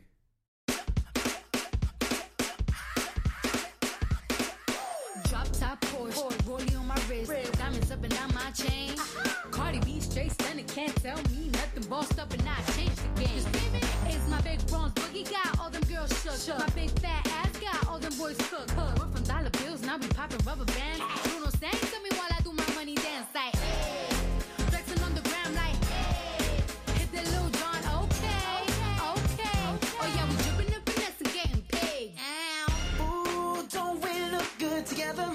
Shook. 16.40 16.58
My 16.58 16.68
big 16.70 16.90
fat 17.00 17.26
ass 17.26 17.56
got 17.58 17.86
all 17.88 17.98
them 17.98 18.14
boys 18.16 18.36
cooked. 18.48 18.68
Cook. 18.68 18.98
We're 18.98 19.12
from 19.14 19.24
dollar 19.24 19.50
bills, 19.50 19.82
now 19.82 19.98
we 19.98 20.06
popping 20.08 20.40
rubber 20.46 20.64
bands. 20.64 21.02
Bruno 21.24 21.50
sang 21.60 21.80
to 21.92 21.98
me 22.04 22.10
while 22.16 22.32
I 22.36 22.40
do 22.42 22.52
my 22.52 22.68
money 22.74 22.94
dance 22.94 23.28
like. 23.34 23.54
hey. 23.56 24.08
Flexing 24.70 25.02
on 25.02 25.14
the 25.14 25.20
gram 25.20 25.54
like. 25.54 25.84
Hey. 25.84 26.62
hit 26.98 27.12
the 27.12 27.22
little 27.30 27.50
John, 27.60 27.82
okay, 28.04 28.56
okay. 29.12 29.60
Oh 30.00 30.08
yeah, 30.16 30.26
we 30.30 30.34
dripping 30.44 30.74
and 30.74 30.84
finesse 30.88 31.20
and 31.24 31.32
getting 31.38 31.62
paid. 31.72 32.12
Ooh, 33.02 33.62
don't 33.68 34.00
we 34.02 34.12
look 34.34 34.50
good 34.58 34.86
together? 34.86 35.30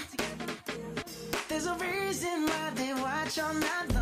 There's 1.48 1.68
a 1.68 1.76
reason 1.76 2.48
why 2.48 2.72
they 2.74 2.94
watch 2.94 3.38
all 3.38 3.54
night 3.54 3.95